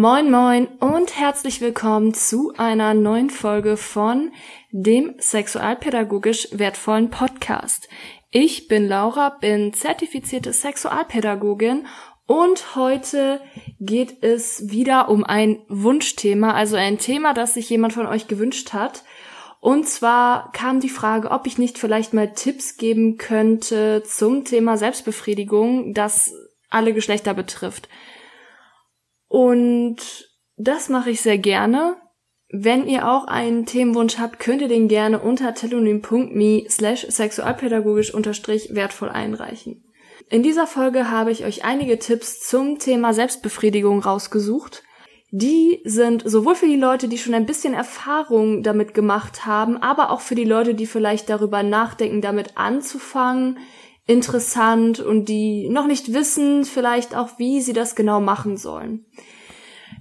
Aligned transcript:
Moin 0.00 0.30
moin 0.30 0.68
und 0.78 1.18
herzlich 1.18 1.60
willkommen 1.60 2.14
zu 2.14 2.52
einer 2.56 2.94
neuen 2.94 3.30
Folge 3.30 3.76
von 3.76 4.30
dem 4.70 5.16
sexualpädagogisch 5.18 6.50
wertvollen 6.52 7.10
Podcast. 7.10 7.88
Ich 8.30 8.68
bin 8.68 8.86
Laura, 8.86 9.30
bin 9.40 9.72
zertifizierte 9.72 10.52
Sexualpädagogin 10.52 11.88
und 12.26 12.76
heute 12.76 13.40
geht 13.80 14.22
es 14.22 14.70
wieder 14.70 15.08
um 15.08 15.24
ein 15.24 15.58
Wunschthema, 15.68 16.54
also 16.54 16.76
ein 16.76 16.98
Thema, 16.98 17.34
das 17.34 17.54
sich 17.54 17.68
jemand 17.68 17.92
von 17.92 18.06
euch 18.06 18.28
gewünscht 18.28 18.72
hat. 18.72 19.02
Und 19.58 19.88
zwar 19.88 20.52
kam 20.52 20.78
die 20.78 20.90
Frage, 20.90 21.32
ob 21.32 21.48
ich 21.48 21.58
nicht 21.58 21.76
vielleicht 21.76 22.14
mal 22.14 22.32
Tipps 22.34 22.76
geben 22.76 23.16
könnte 23.16 24.04
zum 24.06 24.44
Thema 24.44 24.76
Selbstbefriedigung, 24.76 25.92
das 25.92 26.32
alle 26.70 26.94
Geschlechter 26.94 27.34
betrifft. 27.34 27.88
Und 29.28 30.28
das 30.56 30.88
mache 30.88 31.10
ich 31.10 31.20
sehr 31.20 31.38
gerne. 31.38 31.96
Wenn 32.50 32.86
ihr 32.86 33.06
auch 33.06 33.26
einen 33.26 33.66
Themenwunsch 33.66 34.18
habt, 34.18 34.40
könnt 34.40 34.62
ihr 34.62 34.68
den 34.68 34.88
gerne 34.88 35.18
unter 35.18 35.54
telonym.me 35.54 36.64
slash 36.68 37.06
sexualpädagogisch 37.08 38.12
unterstrich 38.14 38.74
wertvoll 38.74 39.10
einreichen. 39.10 39.84
In 40.30 40.42
dieser 40.42 40.66
Folge 40.66 41.10
habe 41.10 41.30
ich 41.30 41.44
euch 41.44 41.64
einige 41.64 41.98
Tipps 41.98 42.40
zum 42.46 42.78
Thema 42.78 43.12
Selbstbefriedigung 43.12 44.00
rausgesucht. 44.00 44.82
Die 45.30 45.82
sind 45.84 46.22
sowohl 46.28 46.54
für 46.54 46.66
die 46.66 46.76
Leute, 46.76 47.08
die 47.08 47.18
schon 47.18 47.34
ein 47.34 47.44
bisschen 47.44 47.74
Erfahrung 47.74 48.62
damit 48.62 48.94
gemacht 48.94 49.44
haben, 49.44 49.76
aber 49.76 50.10
auch 50.10 50.22
für 50.22 50.34
die 50.34 50.44
Leute, 50.44 50.74
die 50.74 50.86
vielleicht 50.86 51.28
darüber 51.28 51.62
nachdenken, 51.62 52.22
damit 52.22 52.56
anzufangen, 52.56 53.58
interessant 54.08 55.00
und 55.00 55.26
die 55.26 55.68
noch 55.68 55.86
nicht 55.86 56.12
wissen 56.12 56.64
vielleicht 56.64 57.14
auch, 57.14 57.38
wie 57.38 57.60
sie 57.60 57.74
das 57.74 57.94
genau 57.94 58.20
machen 58.20 58.56
sollen. 58.56 59.04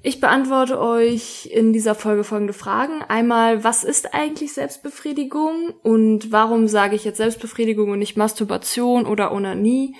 Ich 0.01 0.21
beantworte 0.21 0.79
euch 0.79 1.49
in 1.51 1.73
dieser 1.73 1.93
Folge 1.93 2.23
folgende 2.23 2.53
Fragen. 2.53 3.01
Einmal, 3.07 3.63
was 3.63 3.83
ist 3.83 4.13
eigentlich 4.13 4.53
Selbstbefriedigung 4.53 5.73
und 5.83 6.31
warum 6.31 6.67
sage 6.67 6.95
ich 6.95 7.03
jetzt 7.03 7.17
Selbstbefriedigung 7.17 7.91
und 7.91 7.99
nicht 7.99 8.15
Masturbation 8.15 9.05
oder 9.05 9.33
Onanie? 9.33 9.95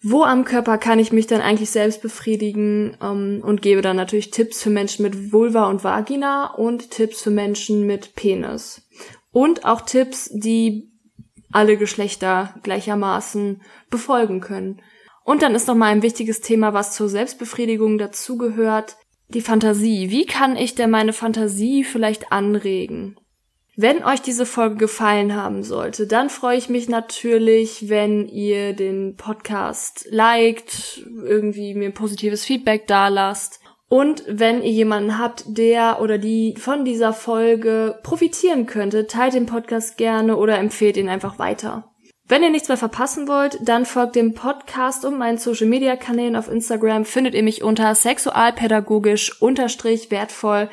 Wo 0.00 0.22
am 0.22 0.44
Körper 0.44 0.78
kann 0.78 0.98
ich 0.98 1.12
mich 1.12 1.26
dann 1.26 1.40
eigentlich 1.42 1.70
selbst 1.70 2.00
befriedigen 2.00 2.96
ähm, 3.02 3.42
und 3.44 3.60
gebe 3.60 3.82
dann 3.82 3.96
natürlich 3.96 4.30
Tipps 4.30 4.62
für 4.62 4.70
Menschen 4.70 5.02
mit 5.02 5.32
Vulva 5.32 5.68
und 5.68 5.84
Vagina 5.84 6.54
und 6.54 6.92
Tipps 6.92 7.20
für 7.20 7.30
Menschen 7.30 7.84
mit 7.84 8.14
Penis. 8.14 8.88
Und 9.32 9.64
auch 9.64 9.82
Tipps, 9.82 10.30
die 10.32 10.92
alle 11.52 11.76
Geschlechter 11.76 12.54
gleichermaßen 12.62 13.62
befolgen 13.90 14.40
können. 14.40 14.80
Und 15.24 15.42
dann 15.42 15.54
ist 15.54 15.68
noch 15.68 15.74
mal 15.74 15.92
ein 15.92 16.02
wichtiges 16.02 16.40
Thema, 16.40 16.72
was 16.72 16.94
zur 16.94 17.08
Selbstbefriedigung 17.08 17.98
dazugehört, 17.98 18.96
die 19.28 19.42
Fantasie. 19.42 20.10
Wie 20.10 20.26
kann 20.26 20.56
ich 20.56 20.74
denn 20.74 20.90
meine 20.90 21.12
Fantasie 21.12 21.84
vielleicht 21.84 22.32
anregen? 22.32 23.16
Wenn 23.76 24.02
euch 24.02 24.20
diese 24.20 24.44
Folge 24.44 24.74
gefallen 24.74 25.36
haben 25.36 25.62
sollte, 25.62 26.08
dann 26.08 26.30
freue 26.30 26.58
ich 26.58 26.68
mich 26.68 26.88
natürlich, 26.88 27.88
wenn 27.88 28.26
ihr 28.26 28.72
den 28.72 29.14
Podcast 29.14 30.08
liked, 30.10 31.04
irgendwie 31.24 31.74
mir 31.74 31.92
positives 31.92 32.44
Feedback 32.44 32.88
da 32.88 33.06
lasst 33.06 33.60
und 33.88 34.22
wenn 34.26 34.62
ihr 34.62 34.70
jemanden 34.70 35.18
habt, 35.18 35.44
der 35.46 36.00
oder 36.02 36.18
die 36.18 36.54
von 36.58 36.84
dieser 36.84 37.12
Folge 37.12 37.98
profitieren 38.02 38.66
könnte, 38.66 39.06
teilt 39.06 39.34
den 39.34 39.46
Podcast 39.46 39.96
gerne 39.96 40.36
oder 40.36 40.58
empfehlt 40.58 40.96
ihn 40.96 41.08
einfach 41.08 41.38
weiter. 41.38 41.90
Wenn 42.30 42.42
ihr 42.42 42.50
nichts 42.50 42.68
mehr 42.68 42.76
verpassen 42.76 43.26
wollt, 43.26 43.58
dann 43.66 43.86
folgt 43.86 44.14
dem 44.14 44.34
Podcast 44.34 45.06
und 45.06 45.16
meinen 45.16 45.38
Social 45.38 45.66
Media 45.66 45.96
Kanälen 45.96 46.36
auf 46.36 46.50
Instagram 46.50 47.06
findet 47.06 47.34
ihr 47.34 47.42
mich 47.42 47.62
unter 47.62 47.94
sexualpädagogisch 47.94 49.40
unterstrich 49.40 50.10
wertvoll 50.10 50.68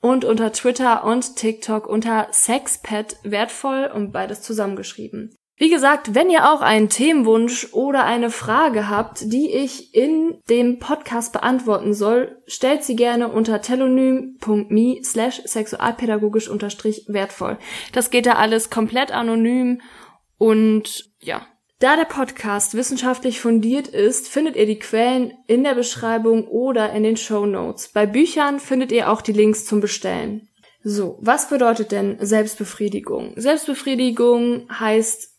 und 0.00 0.24
unter 0.24 0.52
Twitter 0.52 1.02
und 1.02 1.34
TikTok 1.34 1.88
unter 1.88 2.28
sexpet 2.30 3.16
wertvoll 3.24 3.90
und 3.92 4.12
beides 4.12 4.42
zusammengeschrieben. 4.42 5.34
Wie 5.60 5.68
gesagt, 5.68 6.14
wenn 6.14 6.30
ihr 6.30 6.50
auch 6.50 6.62
einen 6.62 6.88
Themenwunsch 6.88 7.68
oder 7.72 8.06
eine 8.06 8.30
Frage 8.30 8.88
habt, 8.88 9.30
die 9.30 9.50
ich 9.50 9.94
in 9.94 10.38
dem 10.48 10.78
Podcast 10.78 11.34
beantworten 11.34 11.92
soll, 11.92 12.40
stellt 12.46 12.82
sie 12.82 12.96
gerne 12.96 13.28
unter 13.28 13.60
telonym.me 13.60 15.04
slash 15.04 15.42
sexualpädagogisch 15.44 16.48
unterstrich 16.48 17.04
wertvoll. 17.08 17.58
Das 17.92 18.08
geht 18.08 18.24
da 18.24 18.36
alles 18.36 18.70
komplett 18.70 19.12
anonym 19.12 19.82
und 20.38 21.10
ja. 21.20 21.42
Da 21.78 21.94
der 21.96 22.06
Podcast 22.06 22.74
wissenschaftlich 22.74 23.38
fundiert 23.38 23.86
ist, 23.86 24.28
findet 24.28 24.56
ihr 24.56 24.64
die 24.64 24.78
Quellen 24.78 25.34
in 25.46 25.62
der 25.62 25.74
Beschreibung 25.74 26.48
oder 26.48 26.90
in 26.94 27.02
den 27.02 27.18
Show 27.18 27.44
Notes. 27.44 27.88
Bei 27.88 28.06
Büchern 28.06 28.60
findet 28.60 28.92
ihr 28.92 29.10
auch 29.10 29.20
die 29.20 29.34
Links 29.34 29.66
zum 29.66 29.80
Bestellen. 29.80 30.48
So, 30.82 31.18
was 31.20 31.50
bedeutet 31.50 31.92
denn 31.92 32.16
Selbstbefriedigung? 32.18 33.34
Selbstbefriedigung 33.36 34.66
heißt 34.70 35.29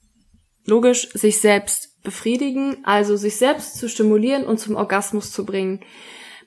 logisch 0.65 1.09
sich 1.13 1.39
selbst 1.39 2.01
befriedigen, 2.03 2.77
also 2.83 3.15
sich 3.15 3.37
selbst 3.37 3.77
zu 3.77 3.89
stimulieren 3.89 4.45
und 4.45 4.59
zum 4.59 4.75
Orgasmus 4.75 5.31
zu 5.31 5.45
bringen. 5.45 5.81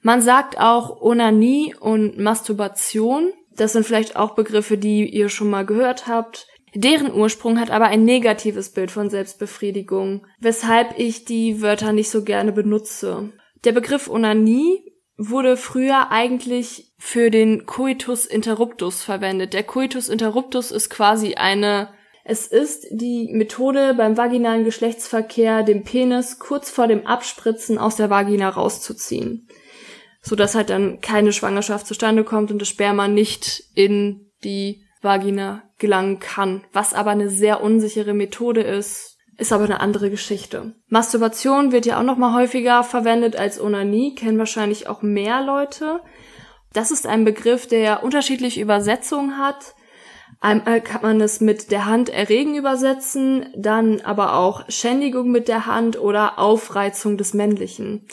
Man 0.03 0.21
sagt 0.21 0.59
auch 0.59 1.01
Onanie 1.01 1.75
und 1.79 2.19
Masturbation. 2.19 3.33
Das 3.57 3.73
sind 3.73 3.87
vielleicht 3.87 4.17
auch 4.17 4.35
Begriffe, 4.35 4.77
die 4.77 5.09
ihr 5.09 5.29
schon 5.29 5.49
mal 5.49 5.65
gehört 5.65 6.07
habt. 6.07 6.47
Deren 6.75 7.15
Ursprung 7.15 7.61
hat 7.61 7.71
aber 7.71 7.87
ein 7.87 8.05
negatives 8.05 8.71
Bild 8.71 8.91
von 8.91 9.09
Selbstbefriedigung, 9.09 10.27
weshalb 10.41 10.99
ich 10.99 11.25
die 11.25 11.63
Wörter 11.63 11.93
nicht 11.93 12.11
so 12.11 12.25
gerne 12.25 12.51
benutze. 12.51 13.33
Der 13.65 13.73
Begriff 13.73 14.11
Onanie 14.11 14.93
wurde 15.17 15.57
früher 15.57 16.11
eigentlich 16.11 16.93
für 16.99 17.31
den 17.31 17.65
Coitus 17.65 18.27
interruptus 18.27 19.05
verwendet. 19.05 19.53
Der 19.53 19.63
Coitus 19.63 20.09
interruptus 20.09 20.73
ist 20.73 20.91
quasi 20.91 21.35
eine 21.35 21.95
es 22.25 22.47
ist 22.47 22.87
die 22.91 23.29
Methode 23.33 23.93
beim 23.95 24.17
vaginalen 24.17 24.65
Geschlechtsverkehr, 24.65 25.63
den 25.63 25.85
Penis 25.85 26.39
kurz 26.39 26.71
vor 26.71 26.87
dem 26.89 27.07
Abspritzen 27.07 27.77
aus 27.77 27.97
der 27.97 28.09
Vagina 28.09 28.49
rauszuziehen. 28.49 29.47
So 30.23 30.35
dass 30.35 30.55
halt 30.55 30.71
dann 30.71 31.03
keine 31.03 31.35
Schwangerschaft 31.35 31.87
zustande 31.87 32.25
kommt 32.25 32.51
und 32.51 32.59
das 32.59 32.69
Sperma 32.69 33.09
nicht 33.09 33.65
in 33.75 34.33
die 34.43 34.87
Vagina 35.03 35.65
gelangen 35.79 36.19
kann. 36.19 36.65
Was 36.73 36.95
aber 36.95 37.11
eine 37.11 37.29
sehr 37.29 37.63
unsichere 37.63 38.15
Methode 38.15 38.63
ist, 38.63 39.19
ist 39.37 39.53
aber 39.53 39.65
eine 39.65 39.81
andere 39.81 40.09
Geschichte. 40.09 40.75
Masturbation 40.89 41.73
wird 41.73 41.85
ja 41.85 41.99
auch 41.99 42.05
noch 42.05 42.17
mal 42.17 42.35
häufiger 42.35 42.85
verwendet 42.85 43.37
als 43.37 43.61
Onanie, 43.61 44.15
kennen 44.15 44.39
wahrscheinlich 44.39 44.89
auch 44.89 45.03
mehr 45.03 45.43
Leute. 45.43 46.01
Das 46.73 46.91
ist 46.91 47.07
ein 47.07 47.27
Begriff, 47.27 47.67
der 47.67 48.03
unterschiedliche 48.03 48.63
Übersetzungen 48.63 49.37
hat. 49.37 49.75
Einmal 50.45 50.83
kann 50.83 51.01
man 51.01 51.23
es 51.23 51.41
mit 51.41 51.71
der 51.71 51.87
Hand 51.87 52.11
erregen 52.11 52.55
übersetzen, 52.55 53.47
dann 53.57 54.03
aber 54.03 54.37
auch 54.37 54.69
Schändigung 54.69 55.31
mit 55.31 55.49
der 55.49 55.65
Hand 55.65 55.99
oder 55.99 56.39
Aufreizung 56.39 57.17
des 57.17 57.33
Männlichen. 57.33 58.07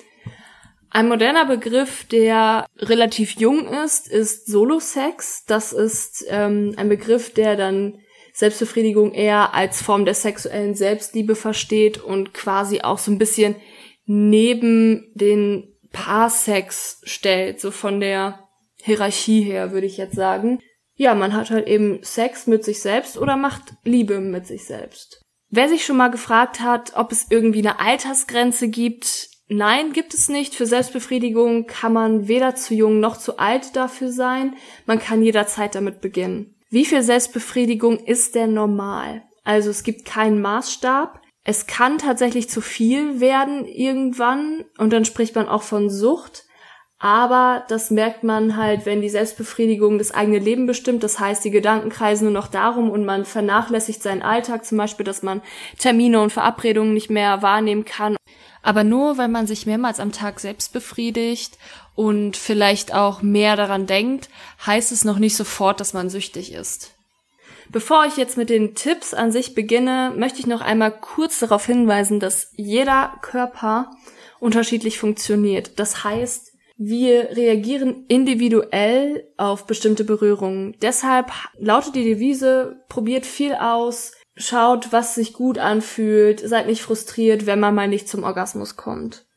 Ein 0.91 1.09
moderner 1.09 1.43
Begriff, 1.45 2.05
der 2.05 2.67
relativ 2.77 3.31
jung 3.31 3.67
ist, 3.67 4.07
ist 4.07 4.47
Solo-Sex. 4.47 5.43
Das 5.43 5.73
ist 5.73 6.23
ähm, 6.29 6.73
ein 6.77 6.87
Begriff, 6.87 7.33
der 7.33 7.57
dann 7.57 7.99
Selbstbefriedigung 8.31 9.11
eher 9.11 9.53
als 9.53 9.81
Form 9.81 10.05
der 10.05 10.13
sexuellen 10.13 10.73
Selbstliebe 10.73 11.35
versteht 11.35 11.97
und 11.97 12.33
quasi 12.33 12.79
auch 12.79 12.97
so 12.97 13.11
ein 13.11 13.17
bisschen 13.17 13.57
neben 14.05 15.11
den 15.15 15.75
Paarsex 15.91 17.01
stellt, 17.03 17.59
so 17.59 17.71
von 17.71 17.99
der 17.99 18.47
Hierarchie 18.81 19.41
her, 19.41 19.73
würde 19.73 19.87
ich 19.87 19.97
jetzt 19.97 20.15
sagen 20.15 20.59
ja, 21.01 21.15
man 21.15 21.33
hat 21.33 21.49
halt 21.49 21.67
eben 21.67 21.97
Sex 22.03 22.45
mit 22.45 22.63
sich 22.63 22.79
selbst 22.79 23.17
oder 23.17 23.35
macht 23.35 23.73
Liebe 23.83 24.19
mit 24.19 24.45
sich 24.45 24.65
selbst. 24.65 25.19
Wer 25.49 25.67
sich 25.67 25.83
schon 25.83 25.97
mal 25.97 26.11
gefragt 26.11 26.61
hat, 26.61 26.93
ob 26.95 27.11
es 27.11 27.25
irgendwie 27.31 27.57
eine 27.57 27.79
Altersgrenze 27.79 28.67
gibt, 28.67 29.27
nein, 29.47 29.93
gibt 29.93 30.13
es 30.13 30.29
nicht. 30.29 30.53
Für 30.53 30.67
Selbstbefriedigung 30.67 31.65
kann 31.65 31.91
man 31.91 32.27
weder 32.27 32.53
zu 32.53 32.75
jung 32.75 32.99
noch 32.99 33.17
zu 33.17 33.39
alt 33.39 33.75
dafür 33.75 34.11
sein. 34.11 34.53
Man 34.85 34.99
kann 34.99 35.23
jederzeit 35.23 35.73
damit 35.73 36.01
beginnen. 36.01 36.53
Wie 36.69 36.85
viel 36.85 37.01
Selbstbefriedigung 37.01 37.97
ist 37.97 38.35
denn 38.35 38.53
normal? 38.53 39.23
Also 39.43 39.71
es 39.71 39.81
gibt 39.81 40.05
keinen 40.05 40.39
Maßstab. 40.39 41.19
Es 41.43 41.65
kann 41.65 41.97
tatsächlich 41.97 42.47
zu 42.47 42.61
viel 42.61 43.19
werden 43.19 43.65
irgendwann 43.65 44.65
und 44.77 44.93
dann 44.93 45.05
spricht 45.05 45.33
man 45.33 45.49
auch 45.49 45.63
von 45.63 45.89
Sucht. 45.89 46.43
Aber 47.03 47.65
das 47.67 47.89
merkt 47.89 48.23
man 48.23 48.57
halt, 48.57 48.85
wenn 48.85 49.01
die 49.01 49.09
Selbstbefriedigung 49.09 49.97
das 49.97 50.11
eigene 50.11 50.37
Leben 50.37 50.67
bestimmt. 50.67 51.01
Das 51.01 51.19
heißt, 51.19 51.43
die 51.43 51.49
Gedanken 51.49 51.89
kreisen 51.89 52.25
nur 52.25 52.33
noch 52.33 52.47
darum 52.47 52.91
und 52.91 53.05
man 53.05 53.25
vernachlässigt 53.25 54.03
seinen 54.03 54.21
Alltag, 54.21 54.65
zum 54.65 54.77
Beispiel, 54.77 55.03
dass 55.03 55.23
man 55.23 55.41
Termine 55.79 56.21
und 56.21 56.31
Verabredungen 56.31 56.93
nicht 56.93 57.09
mehr 57.09 57.41
wahrnehmen 57.41 57.85
kann. 57.85 58.15
Aber 58.61 58.83
nur, 58.83 59.17
weil 59.17 59.29
man 59.29 59.47
sich 59.47 59.65
mehrmals 59.65 59.99
am 59.99 60.11
Tag 60.11 60.39
selbst 60.39 60.73
befriedigt 60.73 61.57
und 61.95 62.37
vielleicht 62.37 62.93
auch 62.93 63.23
mehr 63.23 63.55
daran 63.55 63.87
denkt, 63.87 64.29
heißt 64.67 64.91
es 64.91 65.03
noch 65.03 65.17
nicht 65.17 65.35
sofort, 65.35 65.79
dass 65.79 65.93
man 65.93 66.11
süchtig 66.11 66.53
ist. 66.53 66.91
Bevor 67.69 68.05
ich 68.05 68.15
jetzt 68.15 68.37
mit 68.37 68.51
den 68.51 68.75
Tipps 68.75 69.15
an 69.15 69.31
sich 69.31 69.55
beginne, 69.55 70.13
möchte 70.15 70.37
ich 70.37 70.45
noch 70.45 70.61
einmal 70.61 70.91
kurz 70.91 71.39
darauf 71.39 71.65
hinweisen, 71.65 72.19
dass 72.19 72.51
jeder 72.55 73.13
Körper 73.23 73.89
unterschiedlich 74.39 74.99
funktioniert. 74.99 75.79
Das 75.79 76.03
heißt, 76.03 76.50
Wir 76.83 77.37
reagieren 77.37 78.05
individuell 78.07 79.31
auf 79.37 79.67
bestimmte 79.67 80.03
Berührungen. 80.03 80.75
Deshalb 80.81 81.31
lautet 81.59 81.93
die 81.93 82.03
Devise, 82.03 82.83
probiert 82.89 83.27
viel 83.27 83.53
aus, 83.53 84.13
schaut, 84.35 84.91
was 84.91 85.13
sich 85.13 85.33
gut 85.33 85.59
anfühlt, 85.59 86.39
seid 86.39 86.65
nicht 86.65 86.81
frustriert, 86.81 87.45
wenn 87.45 87.59
man 87.59 87.75
mal 87.75 87.87
nicht 87.87 88.09
zum 88.09 88.23
Orgasmus 88.23 88.77
kommt. 88.77 89.27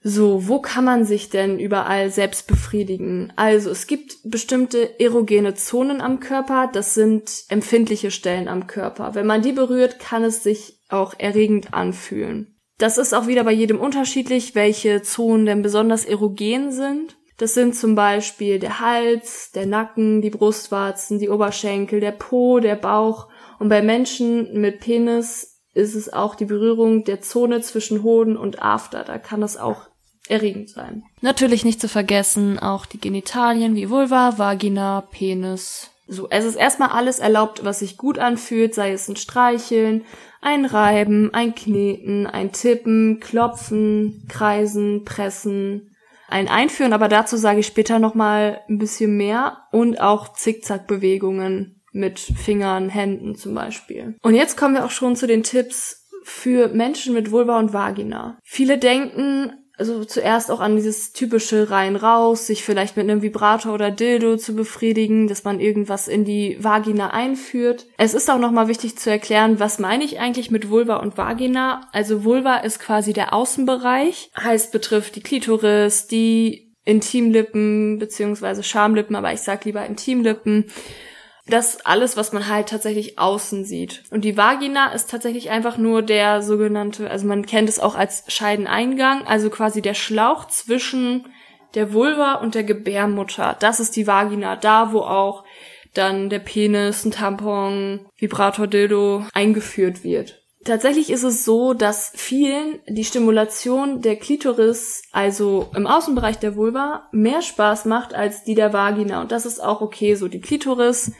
So, 0.00 0.48
wo 0.48 0.58
kann 0.58 0.84
man 0.84 1.04
sich 1.04 1.28
denn 1.28 1.58
überall 1.58 2.08
selbst 2.08 2.46
befriedigen? 2.46 3.30
Also, 3.36 3.68
es 3.68 3.86
gibt 3.86 4.16
bestimmte 4.24 4.98
erogene 4.98 5.52
Zonen 5.52 6.00
am 6.00 6.18
Körper, 6.18 6.70
das 6.72 6.94
sind 6.94 7.44
empfindliche 7.50 8.10
Stellen 8.10 8.48
am 8.48 8.66
Körper. 8.66 9.14
Wenn 9.14 9.26
man 9.26 9.42
die 9.42 9.52
berührt, 9.52 9.98
kann 9.98 10.24
es 10.24 10.42
sich 10.42 10.80
auch 10.88 11.12
erregend 11.18 11.74
anfühlen. 11.74 12.57
Das 12.78 12.96
ist 12.96 13.12
auch 13.12 13.26
wieder 13.26 13.42
bei 13.44 13.52
jedem 13.52 13.80
unterschiedlich, 13.80 14.54
welche 14.54 15.02
Zonen 15.02 15.46
denn 15.46 15.62
besonders 15.62 16.04
erogen 16.04 16.70
sind. 16.70 17.16
Das 17.36 17.54
sind 17.54 17.76
zum 17.76 17.94
Beispiel 17.94 18.58
der 18.58 18.80
Hals, 18.80 19.52
der 19.52 19.66
Nacken, 19.66 20.22
die 20.22 20.30
Brustwarzen, 20.30 21.18
die 21.18 21.28
Oberschenkel, 21.28 22.00
der 22.00 22.12
Po, 22.12 22.60
der 22.60 22.76
Bauch. 22.76 23.28
Und 23.58 23.68
bei 23.68 23.82
Menschen 23.82 24.60
mit 24.60 24.80
Penis 24.80 25.60
ist 25.74 25.94
es 25.94 26.12
auch 26.12 26.34
die 26.34 26.46
Berührung 26.46 27.04
der 27.04 27.20
Zone 27.20 27.60
zwischen 27.60 28.02
Hoden 28.02 28.36
und 28.36 28.62
After. 28.62 29.04
Da 29.04 29.18
kann 29.18 29.42
es 29.42 29.56
auch 29.56 29.82
erregend 30.28 30.70
sein. 30.70 31.04
Natürlich 31.20 31.64
nicht 31.64 31.80
zu 31.80 31.88
vergessen 31.88 32.58
auch 32.58 32.86
die 32.86 33.00
Genitalien 33.00 33.74
wie 33.74 33.90
Vulva, 33.90 34.38
Vagina, 34.38 35.00
Penis. 35.00 35.90
So, 36.08 36.26
es 36.30 36.46
ist 36.46 36.56
erstmal 36.56 36.88
alles 36.88 37.18
erlaubt, 37.18 37.64
was 37.64 37.80
sich 37.80 37.98
gut 37.98 38.18
anfühlt, 38.18 38.74
sei 38.74 38.92
es 38.92 39.08
ein 39.08 39.16
Streicheln, 39.16 40.04
ein 40.40 40.64
Reiben, 40.64 41.32
ein 41.34 41.54
Kneten, 41.54 42.26
ein 42.26 42.50
Tippen, 42.52 43.20
Klopfen, 43.20 44.24
Kreisen, 44.28 45.04
Pressen, 45.04 45.94
ein 46.28 46.48
Einführen, 46.48 46.94
aber 46.94 47.08
dazu 47.08 47.36
sage 47.36 47.60
ich 47.60 47.66
später 47.66 47.98
nochmal 47.98 48.62
ein 48.68 48.78
bisschen 48.78 49.16
mehr 49.16 49.58
und 49.70 50.00
auch 50.00 50.32
Zickzackbewegungen 50.32 51.82
mit 51.92 52.18
Fingern, 52.18 52.88
Händen 52.88 53.34
zum 53.34 53.54
Beispiel. 53.54 54.16
Und 54.22 54.34
jetzt 54.34 54.56
kommen 54.56 54.74
wir 54.74 54.86
auch 54.86 54.90
schon 54.90 55.14
zu 55.14 55.26
den 55.26 55.42
Tipps 55.42 56.06
für 56.22 56.68
Menschen 56.68 57.14
mit 57.14 57.30
Vulva 57.30 57.58
und 57.58 57.72
Vagina. 57.72 58.38
Viele 58.42 58.78
denken, 58.78 59.52
also 59.78 60.04
zuerst 60.04 60.50
auch 60.50 60.60
an 60.60 60.76
dieses 60.76 61.12
typische 61.12 61.70
rein 61.70 61.96
raus, 61.96 62.46
sich 62.46 62.64
vielleicht 62.64 62.96
mit 62.96 63.08
einem 63.08 63.22
Vibrator 63.22 63.72
oder 63.72 63.90
Dildo 63.90 64.36
zu 64.36 64.54
befriedigen, 64.54 65.28
dass 65.28 65.44
man 65.44 65.60
irgendwas 65.60 66.08
in 66.08 66.24
die 66.24 66.56
Vagina 66.62 67.10
einführt. 67.10 67.86
Es 67.96 68.14
ist 68.14 68.28
auch 68.28 68.38
nochmal 68.38 68.68
wichtig 68.68 68.98
zu 68.98 69.10
erklären, 69.10 69.60
was 69.60 69.78
meine 69.78 70.04
ich 70.04 70.18
eigentlich 70.18 70.50
mit 70.50 70.68
Vulva 70.68 70.96
und 70.96 71.16
Vagina? 71.16 71.82
Also 71.92 72.24
Vulva 72.24 72.56
ist 72.58 72.80
quasi 72.80 73.12
der 73.12 73.32
Außenbereich, 73.32 74.30
heißt 74.36 74.72
betrifft 74.72 75.16
die 75.16 75.22
Klitoris, 75.22 76.08
die 76.08 76.74
Intimlippen 76.84 77.98
beziehungsweise 77.98 78.62
Schamlippen, 78.62 79.14
aber 79.14 79.32
ich 79.32 79.40
sag 79.40 79.64
lieber 79.64 79.84
Intimlippen 79.84 80.66
das 81.48 81.84
alles, 81.84 82.16
was 82.16 82.32
man 82.32 82.48
halt 82.48 82.68
tatsächlich 82.68 83.18
außen 83.18 83.64
sieht. 83.64 84.02
Und 84.10 84.24
die 84.24 84.36
Vagina 84.36 84.92
ist 84.92 85.10
tatsächlich 85.10 85.50
einfach 85.50 85.78
nur 85.78 86.02
der 86.02 86.42
sogenannte, 86.42 87.10
also 87.10 87.26
man 87.26 87.46
kennt 87.46 87.68
es 87.68 87.80
auch 87.80 87.94
als 87.94 88.24
Scheideneingang, 88.28 89.26
also 89.26 89.50
quasi 89.50 89.82
der 89.82 89.94
Schlauch 89.94 90.46
zwischen 90.46 91.26
der 91.74 91.92
Vulva 91.92 92.34
und 92.34 92.54
der 92.54 92.64
Gebärmutter. 92.64 93.56
Das 93.60 93.80
ist 93.80 93.96
die 93.96 94.06
Vagina, 94.06 94.56
da 94.56 94.92
wo 94.92 95.00
auch 95.00 95.44
dann 95.94 96.30
der 96.30 96.38
Penis, 96.38 97.04
ein 97.04 97.10
Tampon, 97.10 98.06
Vibrator, 98.16 98.66
Dildo 98.66 99.24
eingeführt 99.32 100.04
wird. 100.04 100.37
Tatsächlich 100.64 101.10
ist 101.10 101.22
es 101.22 101.44
so, 101.44 101.72
dass 101.72 102.12
vielen 102.14 102.80
die 102.88 103.04
Stimulation 103.04 104.02
der 104.02 104.16
Klitoris, 104.16 105.02
also 105.12 105.70
im 105.74 105.86
Außenbereich 105.86 106.38
der 106.38 106.56
Vulva, 106.56 107.08
mehr 107.12 107.42
Spaß 107.42 107.84
macht 107.84 108.12
als 108.12 108.44
die 108.44 108.54
der 108.54 108.72
Vagina. 108.72 109.20
Und 109.20 109.30
das 109.30 109.46
ist 109.46 109.62
auch 109.62 109.80
okay 109.80 110.14
so. 110.14 110.26
Die 110.26 110.40
Klitoris, 110.40 111.12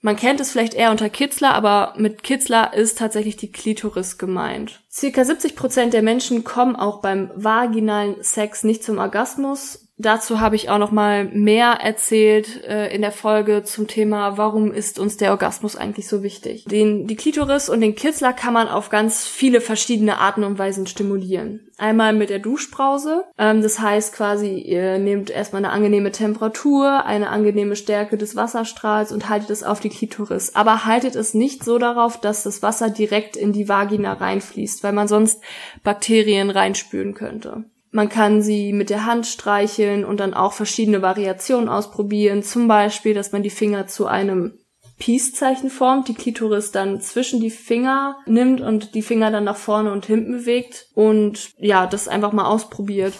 man 0.00 0.16
kennt 0.16 0.40
es 0.40 0.50
vielleicht 0.50 0.74
eher 0.74 0.90
unter 0.90 1.08
Kitzler, 1.08 1.54
aber 1.54 1.94
mit 1.96 2.22
Kitzler 2.22 2.74
ist 2.74 2.98
tatsächlich 2.98 3.36
die 3.36 3.52
Klitoris 3.52 4.18
gemeint. 4.18 4.80
Circa 4.90 5.24
70 5.24 5.56
Prozent 5.56 5.92
der 5.94 6.02
Menschen 6.02 6.42
kommen 6.42 6.74
auch 6.74 7.00
beim 7.00 7.30
vaginalen 7.36 8.16
Sex 8.22 8.64
nicht 8.64 8.82
zum 8.82 8.98
Orgasmus 8.98 9.89
Dazu 10.02 10.40
habe 10.40 10.56
ich 10.56 10.70
auch 10.70 10.78
noch 10.78 10.92
mal 10.92 11.26
mehr 11.26 11.72
erzählt 11.72 12.64
äh, 12.64 12.94
in 12.94 13.02
der 13.02 13.12
Folge 13.12 13.64
zum 13.64 13.86
Thema, 13.86 14.38
warum 14.38 14.72
ist 14.72 14.98
uns 14.98 15.18
der 15.18 15.30
Orgasmus 15.30 15.76
eigentlich 15.76 16.08
so 16.08 16.22
wichtig. 16.22 16.64
Den, 16.64 17.06
die 17.06 17.16
Klitoris 17.16 17.68
und 17.68 17.82
den 17.82 17.94
Kitzler 17.94 18.32
kann 18.32 18.54
man 18.54 18.66
auf 18.66 18.88
ganz 18.88 19.26
viele 19.26 19.60
verschiedene 19.60 20.16
Arten 20.16 20.42
und 20.42 20.58
Weisen 20.58 20.86
stimulieren. 20.86 21.68
Einmal 21.76 22.14
mit 22.14 22.30
der 22.30 22.38
Duschbrause. 22.38 23.24
Ähm, 23.36 23.60
das 23.60 23.78
heißt 23.78 24.14
quasi, 24.14 24.54
ihr 24.54 24.98
nehmt 24.98 25.28
erstmal 25.28 25.62
eine 25.62 25.72
angenehme 25.72 26.12
Temperatur, 26.12 27.04
eine 27.04 27.28
angenehme 27.28 27.76
Stärke 27.76 28.16
des 28.16 28.36
Wasserstrahls 28.36 29.12
und 29.12 29.28
haltet 29.28 29.50
es 29.50 29.62
auf 29.62 29.80
die 29.80 29.90
Klitoris. 29.90 30.54
Aber 30.54 30.86
haltet 30.86 31.14
es 31.14 31.34
nicht 31.34 31.62
so 31.62 31.76
darauf, 31.76 32.18
dass 32.18 32.44
das 32.44 32.62
Wasser 32.62 32.88
direkt 32.88 33.36
in 33.36 33.52
die 33.52 33.68
Vagina 33.68 34.14
reinfließt, 34.14 34.82
weil 34.82 34.92
man 34.92 35.08
sonst 35.08 35.42
Bakterien 35.82 36.48
reinspülen 36.48 37.12
könnte. 37.12 37.64
Man 37.90 38.08
kann 38.08 38.40
sie 38.40 38.72
mit 38.72 38.88
der 38.88 39.04
Hand 39.04 39.26
streicheln 39.26 40.04
und 40.04 40.20
dann 40.20 40.34
auch 40.34 40.52
verschiedene 40.52 41.02
Variationen 41.02 41.68
ausprobieren. 41.68 42.42
Zum 42.42 42.68
Beispiel, 42.68 43.14
dass 43.14 43.32
man 43.32 43.42
die 43.42 43.50
Finger 43.50 43.88
zu 43.88 44.06
einem 44.06 44.58
Peace-Zeichen 45.00 45.70
formt, 45.70 46.08
die 46.08 46.14
Klitoris 46.14 46.70
dann 46.70 47.00
zwischen 47.00 47.40
die 47.40 47.50
Finger 47.50 48.18
nimmt 48.26 48.60
und 48.60 48.94
die 48.94 49.02
Finger 49.02 49.30
dann 49.30 49.44
nach 49.44 49.56
vorne 49.56 49.92
und 49.92 50.06
hinten 50.06 50.32
bewegt 50.32 50.88
und 50.94 51.52
ja, 51.58 51.86
das 51.86 52.06
einfach 52.06 52.32
mal 52.32 52.44
ausprobiert. 52.44 53.14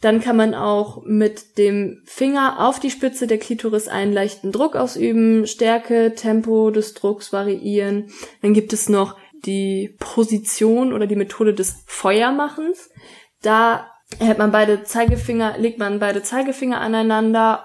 Dann 0.00 0.20
kann 0.20 0.36
man 0.36 0.54
auch 0.54 1.02
mit 1.04 1.58
dem 1.58 2.02
Finger 2.04 2.68
auf 2.68 2.78
die 2.78 2.90
Spitze 2.90 3.26
der 3.26 3.38
Klitoris 3.38 3.88
einen 3.88 4.12
leichten 4.12 4.52
Druck 4.52 4.76
ausüben, 4.76 5.46
Stärke, 5.46 6.14
Tempo 6.14 6.70
des 6.70 6.94
Drucks 6.94 7.32
variieren. 7.32 8.12
Dann 8.42 8.54
gibt 8.54 8.72
es 8.72 8.88
noch 8.88 9.16
die 9.44 9.96
Position 9.98 10.92
oder 10.92 11.06
die 11.06 11.16
Methode 11.16 11.54
des 11.54 11.82
Feuermachens. 11.86 12.90
Da 13.42 13.86
hält 14.18 14.38
man 14.38 14.52
beide 14.52 14.84
Zeigefinger, 14.84 15.58
legt 15.58 15.78
man 15.78 15.98
beide 15.98 16.22
Zeigefinger 16.22 16.80
aneinander 16.80 17.64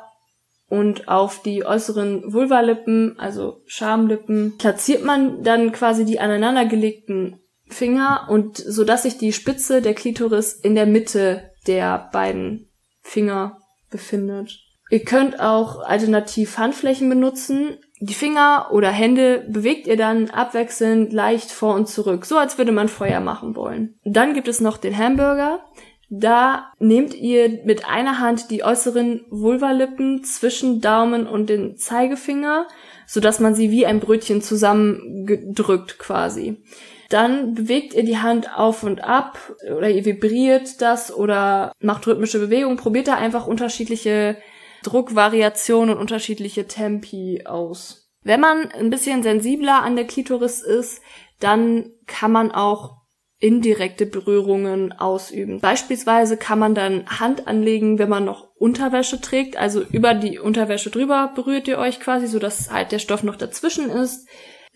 und 0.67 1.07
auf 1.07 1.41
die 1.41 1.65
äußeren 1.65 2.33
Vulvalippen, 2.33 3.19
also 3.19 3.61
Schamlippen, 3.65 4.57
platziert 4.57 5.03
man 5.03 5.43
dann 5.43 5.71
quasi 5.71 6.05
die 6.05 6.19
aneinandergelegten 6.19 7.39
Finger 7.67 8.27
und 8.29 8.57
so 8.57 8.83
dass 8.83 9.03
sich 9.03 9.17
die 9.17 9.33
Spitze 9.33 9.81
der 9.81 9.93
Klitoris 9.93 10.53
in 10.53 10.75
der 10.75 10.85
Mitte 10.85 11.51
der 11.67 12.09
beiden 12.11 12.69
Finger 13.01 13.57
befindet. 13.89 14.59
Ihr 14.89 15.03
könnt 15.03 15.39
auch 15.39 15.79
alternativ 15.79 16.57
Handflächen 16.57 17.09
benutzen. 17.09 17.77
Die 18.05 18.13
Finger 18.13 18.67
oder 18.71 18.89
Hände 18.89 19.45
bewegt 19.47 19.87
ihr 19.87 19.95
dann 19.95 20.29
abwechselnd 20.29 21.13
leicht 21.13 21.51
vor 21.51 21.73
und 21.73 21.87
zurück, 21.87 22.25
so 22.25 22.37
als 22.37 22.57
würde 22.57 22.73
man 22.73 22.89
Feuer 22.89 23.21
machen 23.21 23.55
wollen. 23.55 23.97
Dann 24.03 24.33
gibt 24.33 24.49
es 24.49 24.59
noch 24.59 24.75
den 24.75 24.97
Hamburger. 24.97 25.61
Da 26.09 26.73
nehmt 26.79 27.13
ihr 27.13 27.61
mit 27.63 27.87
einer 27.87 28.19
Hand 28.19 28.51
die 28.51 28.65
äußeren 28.65 29.21
Vulvalippen 29.29 30.21
zwischen 30.25 30.81
Daumen 30.81 31.27
und 31.27 31.49
den 31.49 31.77
Zeigefinger, 31.77 32.67
so 33.07 33.21
dass 33.21 33.39
man 33.39 33.55
sie 33.55 33.71
wie 33.71 33.85
ein 33.85 34.01
Brötchen 34.01 34.41
zusammengedrückt 34.41 35.97
quasi. 35.97 36.61
Dann 37.09 37.53
bewegt 37.53 37.93
ihr 37.93 38.03
die 38.03 38.17
Hand 38.17 38.57
auf 38.57 38.83
und 38.83 39.01
ab 39.01 39.39
oder 39.77 39.89
ihr 39.89 40.03
vibriert 40.03 40.81
das 40.81 41.15
oder 41.15 41.71
macht 41.79 42.05
rhythmische 42.05 42.39
Bewegungen. 42.39 42.75
Probiert 42.75 43.07
da 43.07 43.15
einfach 43.15 43.47
unterschiedliche 43.47 44.35
Druckvariationen 44.83 45.95
und 45.95 46.01
unterschiedliche 46.01 46.67
Tempi 46.67 47.43
aus. 47.45 48.11
Wenn 48.21 48.39
man 48.39 48.71
ein 48.71 48.89
bisschen 48.89 49.23
sensibler 49.23 49.81
an 49.81 49.95
der 49.95 50.05
Klitoris 50.05 50.61
ist, 50.61 51.01
dann 51.39 51.91
kann 52.05 52.31
man 52.31 52.51
auch 52.51 53.03
indirekte 53.39 54.05
Berührungen 54.05 54.93
ausüben. 54.93 55.59
Beispielsweise 55.59 56.37
kann 56.37 56.59
man 56.59 56.75
dann 56.75 57.05
Hand 57.07 57.47
anlegen, 57.47 57.99
wenn 57.99 58.07
man 58.07 58.23
noch 58.23 58.47
Unterwäsche 58.55 59.19
trägt, 59.19 59.57
also 59.57 59.81
über 59.81 60.13
die 60.13 60.39
Unterwäsche 60.39 60.89
drüber 60.89 61.33
berührt 61.35 61.67
ihr 61.67 61.77
euch 61.77 61.99
quasi, 61.99 62.27
so 62.27 62.39
dass 62.39 62.71
halt 62.71 62.93
der 62.93 62.99
Stoff 62.99 63.23
noch 63.23 63.35
dazwischen 63.35 63.89
ist 63.89 64.29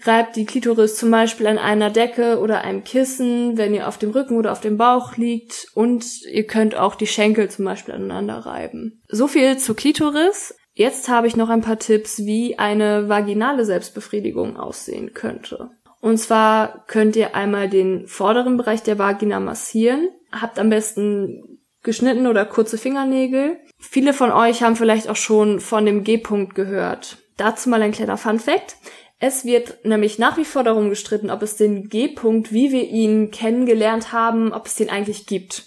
reibt 0.04 0.36
die 0.36 0.46
Klitoris 0.46 0.96
zum 0.96 1.12
Beispiel 1.12 1.48
an 1.48 1.58
einer 1.58 1.89
Decke 1.89 2.39
oder 2.39 2.62
einem 2.62 2.84
Kissen, 2.84 3.58
wenn 3.58 3.74
ihr 3.74 3.88
auf 3.88 3.98
dem 3.98 4.12
Rücken 4.12 4.38
oder 4.38 4.51
auf 4.51 4.62
dem 4.62 4.77
Bauch 4.77 5.18
liegt 5.18 5.68
und 5.74 6.22
ihr 6.24 6.46
könnt 6.46 6.75
auch 6.75 6.96
die 6.96 7.08
Schenkel 7.08 7.50
zum 7.50 7.66
Beispiel 7.66 7.96
aneinander 7.96 8.38
reiben. 8.38 9.01
So 9.08 9.27
viel 9.27 9.58
zur 9.58 9.75
Klitoris. 9.75 10.56
Jetzt 10.74 11.10
habe 11.10 11.25
ich 11.25 11.36
noch 11.36 11.50
ein 11.50 11.62
paar 11.62 11.80
Tipps, 11.80 12.20
wie 12.20 12.60
eine 12.60 13.10
vaginale 13.10 13.66
Selbstbefriedigung 13.66 14.58
aussehen 14.58 15.13
könnte. 15.13 15.72
Und 16.01 16.20
zwar 16.20 16.86
könnt 16.86 17.16
ihr 17.16 17.36
einmal 17.36 17.68
den 17.68 18.06
vorderen 18.08 18.58
Bereich 18.58 18.84
der 18.84 19.00
Vagina 19.00 19.39
massieren. 19.39 20.10
Habt 20.32 20.60
am 20.60 20.70
besten 20.70 21.60
geschnitten 21.82 22.27
oder 22.27 22.46
kurze 22.46 22.77
Fingernägel. 22.77 23.58
Viele 23.80 24.13
von 24.13 24.32
euch 24.32 24.62
haben 24.62 24.75
vielleicht 24.75 25.10
auch 25.10 25.16
schon 25.16 25.60
von 25.60 25.86
dem 25.86 26.04
G-Punkt 26.04 26.54
gehört. 26.54 27.18
Dazu 27.38 27.70
mal 27.70 27.82
ein 27.82 27.92
kleiner 27.92 28.18
Fun 28.18 28.39
Fact. 28.39 28.77
Es 29.19 29.45
wird 29.45 29.83
nämlich 29.83 30.19
nach 30.19 30.38
wie 30.38 30.45
vor 30.45 30.63
darum 30.63 30.89
gestritten, 30.89 31.31
ob 31.31 31.41
es 31.41 31.55
den 31.55 31.89
G-Punkt, 31.89 32.51
wie 32.51 32.71
wir 32.71 32.83
ihn 32.83 33.31
kennengelernt 33.31 34.12
haben, 34.12 34.53
ob 34.53 34.67
es 34.67 34.75
den 34.75 34.89
eigentlich 34.89 35.25
gibt. 35.25 35.65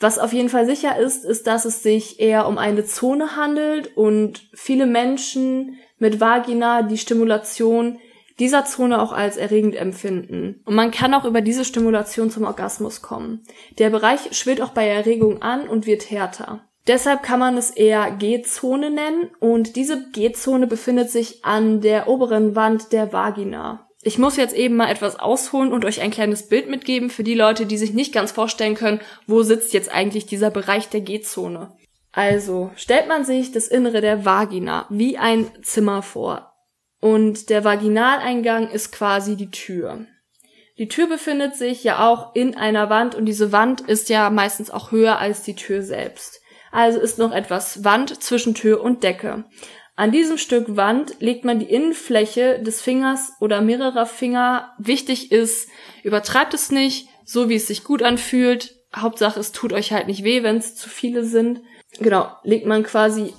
Was 0.00 0.18
auf 0.18 0.32
jeden 0.32 0.48
Fall 0.48 0.64
sicher 0.64 0.96
ist, 0.96 1.24
ist, 1.24 1.46
dass 1.46 1.64
es 1.64 1.82
sich 1.82 2.20
eher 2.20 2.46
um 2.46 2.56
eine 2.56 2.84
Zone 2.84 3.36
handelt 3.36 3.96
und 3.96 4.48
viele 4.54 4.86
Menschen 4.86 5.78
mit 5.98 6.20
Vagina 6.20 6.82
die 6.82 6.98
Stimulation 6.98 7.98
dieser 8.38 8.64
Zone 8.64 9.02
auch 9.02 9.12
als 9.12 9.36
erregend 9.36 9.74
empfinden. 9.74 10.62
Und 10.64 10.76
man 10.76 10.92
kann 10.92 11.12
auch 11.14 11.24
über 11.24 11.40
diese 11.40 11.64
Stimulation 11.64 12.30
zum 12.30 12.44
Orgasmus 12.44 13.02
kommen. 13.02 13.42
Der 13.78 13.90
Bereich 13.90 14.36
schwillt 14.36 14.62
auch 14.62 14.70
bei 14.70 14.86
Erregung 14.86 15.42
an 15.42 15.68
und 15.68 15.86
wird 15.86 16.10
härter. 16.10 16.67
Deshalb 16.88 17.22
kann 17.22 17.38
man 17.38 17.58
es 17.58 17.70
eher 17.70 18.10
G-Zone 18.12 18.90
nennen 18.90 19.30
und 19.40 19.76
diese 19.76 20.08
G-Zone 20.10 20.66
befindet 20.66 21.10
sich 21.10 21.44
an 21.44 21.82
der 21.82 22.08
oberen 22.08 22.56
Wand 22.56 22.92
der 22.92 23.12
Vagina. 23.12 23.86
Ich 24.02 24.16
muss 24.16 24.38
jetzt 24.38 24.54
eben 24.54 24.76
mal 24.76 24.90
etwas 24.90 25.18
ausholen 25.18 25.74
und 25.74 25.84
euch 25.84 26.00
ein 26.00 26.10
kleines 26.10 26.48
Bild 26.48 26.70
mitgeben 26.70 27.10
für 27.10 27.24
die 27.24 27.34
Leute, 27.34 27.66
die 27.66 27.76
sich 27.76 27.92
nicht 27.92 28.14
ganz 28.14 28.32
vorstellen 28.32 28.74
können, 28.74 29.02
wo 29.26 29.42
sitzt 29.42 29.74
jetzt 29.74 29.92
eigentlich 29.92 30.24
dieser 30.24 30.50
Bereich 30.50 30.88
der 30.88 31.02
G-Zone. 31.02 31.76
Also 32.12 32.70
stellt 32.74 33.06
man 33.06 33.26
sich 33.26 33.52
das 33.52 33.68
Innere 33.68 34.00
der 34.00 34.24
Vagina 34.24 34.86
wie 34.88 35.18
ein 35.18 35.50
Zimmer 35.62 36.02
vor. 36.02 36.54
Und 37.00 37.50
der 37.50 37.64
Vaginaleingang 37.64 38.70
ist 38.70 38.92
quasi 38.92 39.36
die 39.36 39.50
Tür. 39.50 40.06
Die 40.78 40.88
Tür 40.88 41.06
befindet 41.06 41.54
sich 41.54 41.84
ja 41.84 42.08
auch 42.08 42.34
in 42.34 42.56
einer 42.56 42.88
Wand 42.88 43.14
und 43.14 43.26
diese 43.26 43.52
Wand 43.52 43.82
ist 43.82 44.08
ja 44.08 44.30
meistens 44.30 44.70
auch 44.70 44.90
höher 44.90 45.18
als 45.18 45.42
die 45.42 45.54
Tür 45.54 45.82
selbst. 45.82 46.40
Also 46.70 47.00
ist 47.00 47.18
noch 47.18 47.32
etwas 47.32 47.84
Wand 47.84 48.22
zwischen 48.22 48.54
Tür 48.54 48.82
und 48.82 49.02
Decke. 49.02 49.44
An 49.98 50.12
diesem 50.12 50.38
Stück 50.38 50.76
Wand 50.76 51.16
legt 51.18 51.44
man 51.44 51.58
die 51.58 51.68
Innenfläche 51.68 52.60
des 52.60 52.80
Fingers 52.80 53.32
oder 53.40 53.60
mehrerer 53.60 54.06
Finger. 54.06 54.72
Wichtig 54.78 55.32
ist, 55.32 55.68
übertreibt 56.04 56.54
es 56.54 56.70
nicht, 56.70 57.08
so 57.24 57.48
wie 57.48 57.56
es 57.56 57.66
sich 57.66 57.82
gut 57.82 58.04
anfühlt. 58.04 58.76
Hauptsache, 58.94 59.40
es 59.40 59.50
tut 59.50 59.72
euch 59.72 59.92
halt 59.92 60.06
nicht 60.06 60.22
weh, 60.22 60.44
wenn 60.44 60.56
es 60.56 60.76
zu 60.76 60.88
viele 60.88 61.24
sind. 61.24 61.62
Genau, 61.98 62.30
legt 62.44 62.64
man 62.64 62.84
quasi, 62.84 63.32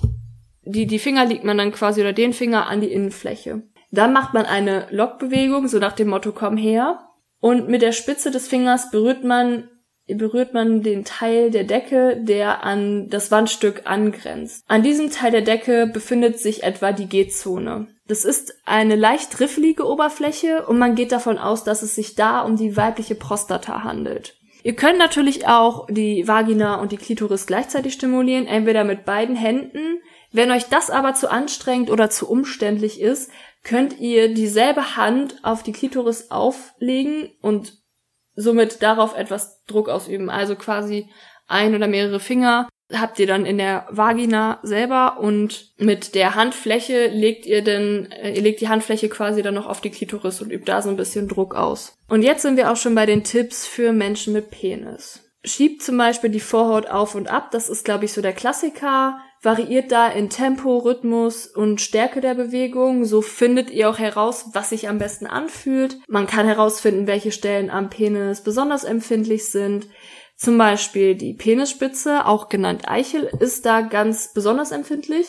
die, 0.62 0.86
die 0.86 0.98
Finger 0.98 1.24
legt 1.24 1.44
man 1.44 1.56
dann 1.56 1.72
quasi 1.72 2.02
oder 2.02 2.12
den 2.12 2.34
Finger 2.34 2.66
an 2.66 2.82
die 2.82 2.92
Innenfläche. 2.92 3.62
Dann 3.90 4.12
macht 4.12 4.34
man 4.34 4.44
eine 4.44 4.86
Lockbewegung, 4.90 5.66
so 5.66 5.78
nach 5.78 5.94
dem 5.94 6.08
Motto, 6.08 6.32
komm 6.32 6.58
her. 6.58 7.08
Und 7.40 7.70
mit 7.70 7.80
der 7.80 7.92
Spitze 7.92 8.30
des 8.30 8.48
Fingers 8.48 8.90
berührt 8.90 9.24
man 9.24 9.69
berührt 10.14 10.54
man 10.54 10.82
den 10.82 11.04
Teil 11.04 11.50
der 11.50 11.64
Decke, 11.64 12.16
der 12.20 12.64
an 12.64 13.08
das 13.08 13.30
Wandstück 13.30 13.82
angrenzt. 13.84 14.64
An 14.68 14.82
diesem 14.82 15.10
Teil 15.10 15.30
der 15.30 15.42
Decke 15.42 15.86
befindet 15.86 16.38
sich 16.38 16.62
etwa 16.62 16.92
die 16.92 17.06
G-Zone. 17.06 17.88
Das 18.06 18.24
ist 18.24 18.54
eine 18.64 18.96
leicht 18.96 19.38
riffelige 19.40 19.86
Oberfläche 19.86 20.66
und 20.66 20.78
man 20.78 20.94
geht 20.94 21.12
davon 21.12 21.38
aus, 21.38 21.64
dass 21.64 21.82
es 21.82 21.94
sich 21.94 22.16
da 22.16 22.40
um 22.40 22.56
die 22.56 22.76
weibliche 22.76 23.14
Prostata 23.14 23.84
handelt. 23.84 24.36
Ihr 24.62 24.74
könnt 24.74 24.98
natürlich 24.98 25.46
auch 25.46 25.86
die 25.88 26.26
Vagina 26.26 26.80
und 26.80 26.92
die 26.92 26.96
Klitoris 26.96 27.46
gleichzeitig 27.46 27.94
stimulieren, 27.94 28.46
entweder 28.46 28.84
mit 28.84 29.04
beiden 29.04 29.36
Händen. 29.36 30.00
Wenn 30.32 30.50
euch 30.50 30.64
das 30.64 30.90
aber 30.90 31.14
zu 31.14 31.30
anstrengend 31.30 31.90
oder 31.90 32.10
zu 32.10 32.28
umständlich 32.28 33.00
ist, 33.00 33.30
könnt 33.62 33.98
ihr 34.00 34.32
dieselbe 34.32 34.96
Hand 34.96 35.36
auf 35.42 35.62
die 35.62 35.72
Klitoris 35.72 36.30
auflegen 36.30 37.30
und 37.42 37.79
somit 38.40 38.82
darauf 38.82 39.16
etwas 39.16 39.64
Druck 39.66 39.88
ausüben. 39.88 40.30
Also 40.30 40.56
quasi 40.56 41.08
ein 41.46 41.74
oder 41.74 41.88
mehrere 41.88 42.20
Finger 42.20 42.68
habt 42.92 43.18
ihr 43.18 43.26
dann 43.26 43.46
in 43.46 43.58
der 43.58 43.86
Vagina 43.90 44.58
selber 44.62 45.18
und 45.20 45.72
mit 45.78 46.14
der 46.14 46.34
Handfläche 46.34 47.06
legt 47.08 47.46
ihr 47.46 47.62
dann, 47.62 48.06
äh, 48.06 48.32
ihr 48.32 48.42
legt 48.42 48.60
die 48.60 48.68
Handfläche 48.68 49.08
quasi 49.08 49.42
dann 49.42 49.54
noch 49.54 49.66
auf 49.66 49.80
die 49.80 49.90
Klitoris 49.90 50.40
und 50.40 50.50
übt 50.50 50.64
da 50.66 50.82
so 50.82 50.88
ein 50.88 50.96
bisschen 50.96 51.28
Druck 51.28 51.54
aus. 51.54 51.94
Und 52.08 52.22
jetzt 52.22 52.42
sind 52.42 52.56
wir 52.56 52.70
auch 52.70 52.76
schon 52.76 52.94
bei 52.94 53.06
den 53.06 53.22
Tipps 53.22 53.66
für 53.66 53.92
Menschen 53.92 54.32
mit 54.32 54.50
Penis. 54.50 55.20
Schiebt 55.44 55.82
zum 55.82 55.96
Beispiel 55.96 56.30
die 56.30 56.40
Vorhaut 56.40 56.86
auf 56.86 57.14
und 57.14 57.30
ab, 57.30 57.50
das 57.52 57.68
ist 57.68 57.84
glaube 57.84 58.06
ich 58.06 58.12
so 58.12 58.22
der 58.22 58.32
Klassiker 58.32 59.18
variiert 59.42 59.90
da 59.90 60.08
in 60.08 60.28
Tempo, 60.28 60.78
Rhythmus 60.78 61.46
und 61.46 61.80
Stärke 61.80 62.20
der 62.20 62.34
Bewegung. 62.34 63.04
So 63.04 63.22
findet 63.22 63.70
ihr 63.70 63.88
auch 63.88 63.98
heraus, 63.98 64.46
was 64.52 64.70
sich 64.70 64.88
am 64.88 64.98
besten 64.98 65.26
anfühlt. 65.26 65.98
Man 66.08 66.26
kann 66.26 66.46
herausfinden, 66.46 67.06
welche 67.06 67.32
Stellen 67.32 67.70
am 67.70 67.88
Penis 67.88 68.42
besonders 68.42 68.84
empfindlich 68.84 69.50
sind. 69.50 69.88
Zum 70.36 70.56
Beispiel 70.56 71.14
die 71.14 71.34
Penisspitze, 71.34 72.26
auch 72.26 72.48
genannt 72.48 72.88
Eichel, 72.88 73.30
ist 73.40 73.66
da 73.66 73.82
ganz 73.82 74.32
besonders 74.32 74.72
empfindlich. 74.72 75.26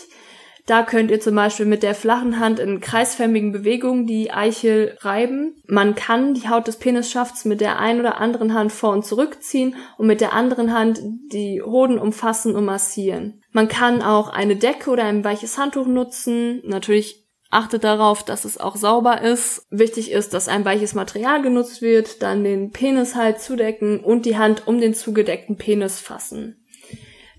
Da 0.72 0.84
könnt 0.84 1.12
ihr 1.12 1.20
zum 1.20 1.36
Beispiel 1.36 1.66
mit 1.66 1.84
der 1.84 1.94
flachen 1.94 2.40
Hand 2.40 2.58
in 2.58 2.80
kreisförmigen 2.80 3.52
Bewegungen 3.52 4.08
die 4.08 4.32
Eichel 4.32 4.96
reiben. 5.02 5.62
Man 5.68 5.96
kann 5.96 6.34
die 6.34 6.48
Haut 6.48 6.66
des 6.66 6.78
Penisschafts 6.78 7.44
mit 7.44 7.60
der 7.60 7.78
einen 7.78 8.00
oder 8.00 8.22
anderen 8.22 8.54
Hand 8.54 8.72
vor 8.72 8.92
und 8.92 9.06
zurückziehen 9.06 9.76
und 9.98 10.08
mit 10.08 10.22
der 10.22 10.32
anderen 10.32 10.72
Hand 10.72 11.02
die 11.34 11.62
Hoden 11.62 12.00
umfassen 12.00 12.56
und 12.56 12.64
massieren. 12.64 13.44
Man 13.52 13.68
kann 13.68 14.02
auch 14.02 14.30
eine 14.30 14.56
Decke 14.56 14.92
oder 14.92 15.04
ein 15.04 15.26
weiches 15.26 15.58
Handtuch 15.58 15.88
nutzen. 15.88 16.62
Natürlich 16.64 17.28
achtet 17.50 17.84
darauf, 17.84 18.24
dass 18.24 18.46
es 18.46 18.58
auch 18.58 18.78
sauber 18.78 19.22
ist. 19.22 19.68
Wichtig 19.72 20.10
ist, 20.10 20.34
dass 20.34 20.48
ein 20.48 20.64
weiches 20.64 20.94
Material 20.94 21.42
genutzt 21.42 21.82
wird, 21.82 22.22
dann 22.22 22.46
den 22.46 22.72
Penis 22.72 23.16
halt 23.16 23.42
zudecken 23.42 24.00
und 24.00 24.26
die 24.26 24.38
Hand 24.38 24.68
um 24.68 24.80
den 24.80 24.94
zugedeckten 24.94 25.58
Penis 25.58 26.00
fassen. 26.00 26.66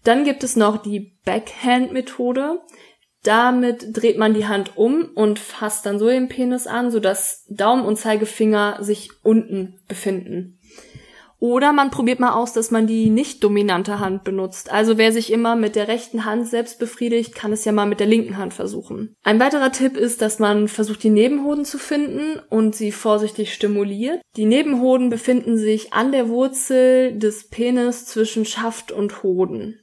Dann 0.04 0.24
gibt 0.24 0.42
es 0.42 0.56
noch 0.56 0.82
die 0.82 1.16
Backhand-Methode. 1.24 2.60
Damit 3.22 3.96
dreht 3.96 4.18
man 4.18 4.34
die 4.34 4.46
Hand 4.46 4.76
um 4.76 5.04
und 5.14 5.38
fasst 5.38 5.86
dann 5.86 5.98
so 5.98 6.08
den 6.08 6.28
Penis 6.28 6.66
an, 6.66 6.90
sodass 6.90 7.44
Daumen 7.48 7.84
und 7.84 7.96
Zeigefinger 7.96 8.78
sich 8.80 9.10
unten 9.22 9.78
befinden. 9.86 10.58
Oder 11.42 11.72
man 11.72 11.90
probiert 11.90 12.20
mal 12.20 12.34
aus, 12.34 12.52
dass 12.52 12.70
man 12.70 12.86
die 12.86 13.10
nicht 13.10 13.42
dominante 13.42 13.98
Hand 13.98 14.22
benutzt. 14.22 14.70
Also 14.70 14.96
wer 14.96 15.10
sich 15.10 15.32
immer 15.32 15.56
mit 15.56 15.74
der 15.74 15.88
rechten 15.88 16.24
Hand 16.24 16.46
selbst 16.46 16.78
befriedigt, 16.78 17.34
kann 17.34 17.52
es 17.52 17.64
ja 17.64 17.72
mal 17.72 17.84
mit 17.84 17.98
der 17.98 18.06
linken 18.06 18.36
Hand 18.36 18.54
versuchen. 18.54 19.16
Ein 19.24 19.40
weiterer 19.40 19.72
Tipp 19.72 19.96
ist, 19.96 20.22
dass 20.22 20.38
man 20.38 20.68
versucht, 20.68 21.02
die 21.02 21.10
Nebenhoden 21.10 21.64
zu 21.64 21.78
finden 21.78 22.40
und 22.48 22.76
sie 22.76 22.92
vorsichtig 22.92 23.52
stimuliert. 23.52 24.20
Die 24.36 24.44
Nebenhoden 24.46 25.10
befinden 25.10 25.58
sich 25.58 25.92
an 25.92 26.12
der 26.12 26.28
Wurzel 26.28 27.18
des 27.18 27.48
Penis 27.48 28.06
zwischen 28.06 28.44
Schaft 28.44 28.92
und 28.92 29.24
Hoden. 29.24 29.81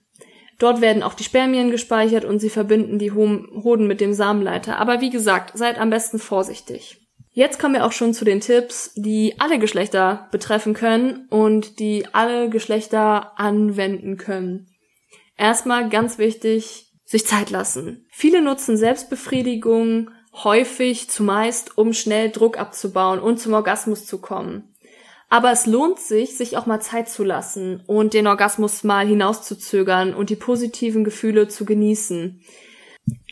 Dort 0.59 0.81
werden 0.81 1.03
auch 1.03 1.13
die 1.13 1.23
Spermien 1.23 1.71
gespeichert 1.71 2.25
und 2.25 2.39
sie 2.39 2.49
verbinden 2.49 2.99
die 2.99 3.11
Hoden 3.11 3.87
mit 3.87 4.01
dem 4.01 4.13
Samenleiter. 4.13 4.77
Aber 4.77 5.01
wie 5.01 5.09
gesagt, 5.09 5.57
seid 5.57 5.79
am 5.79 5.89
besten 5.89 6.19
vorsichtig. 6.19 6.97
Jetzt 7.31 7.59
kommen 7.59 7.75
wir 7.75 7.85
auch 7.85 7.93
schon 7.93 8.13
zu 8.13 8.25
den 8.25 8.41
Tipps, 8.41 8.91
die 8.95 9.39
alle 9.39 9.59
Geschlechter 9.59 10.27
betreffen 10.31 10.73
können 10.73 11.27
und 11.29 11.79
die 11.79 12.05
alle 12.11 12.49
Geschlechter 12.49 13.39
anwenden 13.39 14.17
können. 14.17 14.67
Erstmal 15.37 15.87
ganz 15.87 16.17
wichtig, 16.17 16.91
sich 17.05 17.25
Zeit 17.25 17.49
lassen. 17.49 18.05
Viele 18.11 18.41
nutzen 18.41 18.75
Selbstbefriedigung 18.75 20.11
häufig 20.33 21.09
zumeist, 21.09 21.77
um 21.77 21.93
schnell 21.93 22.29
Druck 22.29 22.59
abzubauen 22.59 23.19
und 23.19 23.39
zum 23.39 23.53
Orgasmus 23.53 24.05
zu 24.05 24.19
kommen. 24.19 24.75
Aber 25.29 25.51
es 25.51 25.67
lohnt 25.67 25.99
sich, 25.99 26.35
sich 26.35 26.57
auch 26.57 26.65
mal 26.65 26.81
Zeit 26.81 27.07
zu 27.07 27.23
lassen 27.23 27.83
und 27.85 28.13
den 28.13 28.25
Orgasmus 28.25 28.83
mal 28.83 29.05
hinauszuzögern 29.05 30.15
und 30.15 30.31
die 30.31 30.35
positiven 30.35 31.03
Gefühle 31.03 31.47
zu 31.47 31.65
genießen. 31.65 32.41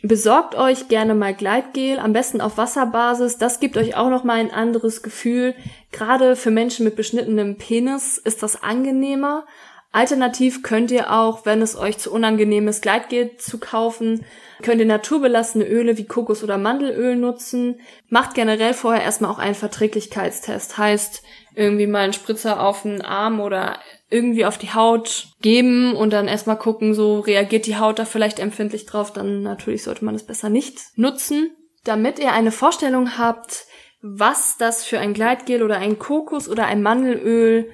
Besorgt 0.04 0.56
euch 0.56 0.90
gerne 0.90 1.16
mal 1.16 1.34
Gleitgel, 1.34 2.00
am 2.00 2.14
besten 2.14 2.40
auf 2.40 2.58
Wasserbasis. 2.58 3.38
Das 3.38 3.60
gibt 3.60 3.78
euch 3.78 3.96
auch 3.96 4.10
noch 4.10 4.24
mal 4.24 4.40
ein 4.40 4.52
anderes 4.52 5.02
Gefühl. 5.02 5.56
Gerade 5.92 6.36
für 6.36 6.52
Menschen 6.52 6.86
mit 6.86 6.96
beschnittenem 6.96 7.58
Penis 7.58 8.18
ist 8.18 8.44
das 8.44 8.62
angenehmer. 8.62 9.46
Alternativ 9.92 10.62
könnt 10.62 10.92
ihr 10.92 11.12
auch, 11.12 11.46
wenn 11.46 11.62
es 11.62 11.76
euch 11.76 11.98
zu 11.98 12.12
unangenehm 12.12 12.68
ist, 12.68 12.82
Gleitgel 12.82 13.38
zu 13.38 13.58
kaufen, 13.58 14.26
könnt 14.62 14.80
ihr 14.80 14.86
naturbelassene 14.86 15.66
Öle 15.66 15.98
wie 15.98 16.06
Kokos- 16.06 16.44
oder 16.44 16.58
Mandelöl 16.58 17.16
nutzen. 17.16 17.80
Macht 18.10 18.36
generell 18.36 18.74
vorher 18.74 19.02
erstmal 19.04 19.32
auch 19.32 19.40
einen 19.40 19.56
Verträglichkeitstest. 19.56 20.78
Heißt, 20.78 21.24
irgendwie 21.58 21.88
mal 21.88 22.04
einen 22.04 22.14
Spritzer 22.14 22.62
auf 22.62 22.84
den 22.84 23.02
Arm 23.02 23.40
oder 23.40 23.80
irgendwie 24.10 24.46
auf 24.46 24.58
die 24.58 24.74
Haut 24.74 25.30
geben 25.42 25.96
und 25.96 26.14
dann 26.14 26.28
erstmal 26.28 26.58
gucken, 26.58 26.94
so 26.94 27.20
reagiert 27.20 27.66
die 27.66 27.78
Haut 27.78 28.00
da 28.00 28.06
vielleicht 28.06 28.40
empfindlich 28.40 28.86
drauf, 28.86 29.12
dann 29.12 29.42
natürlich 29.42 29.84
sollte 29.84 30.06
man 30.06 30.16
es 30.16 30.24
besser 30.24 30.50
nicht 30.50 30.80
nutzen. 30.96 31.50
Damit 31.84 32.20
ihr 32.20 32.32
eine 32.32 32.52
Vorstellung 32.52 33.18
habt, 33.18 33.66
was 34.02 34.58
das 34.58 34.86
für 34.86 35.00
ein 35.00 35.14
Gleitgel 35.14 35.64
oder 35.64 35.78
ein 35.78 35.98
Kokos 35.98 36.48
oder 36.48 36.68
ein 36.68 36.84
Mandelöl 36.84 37.70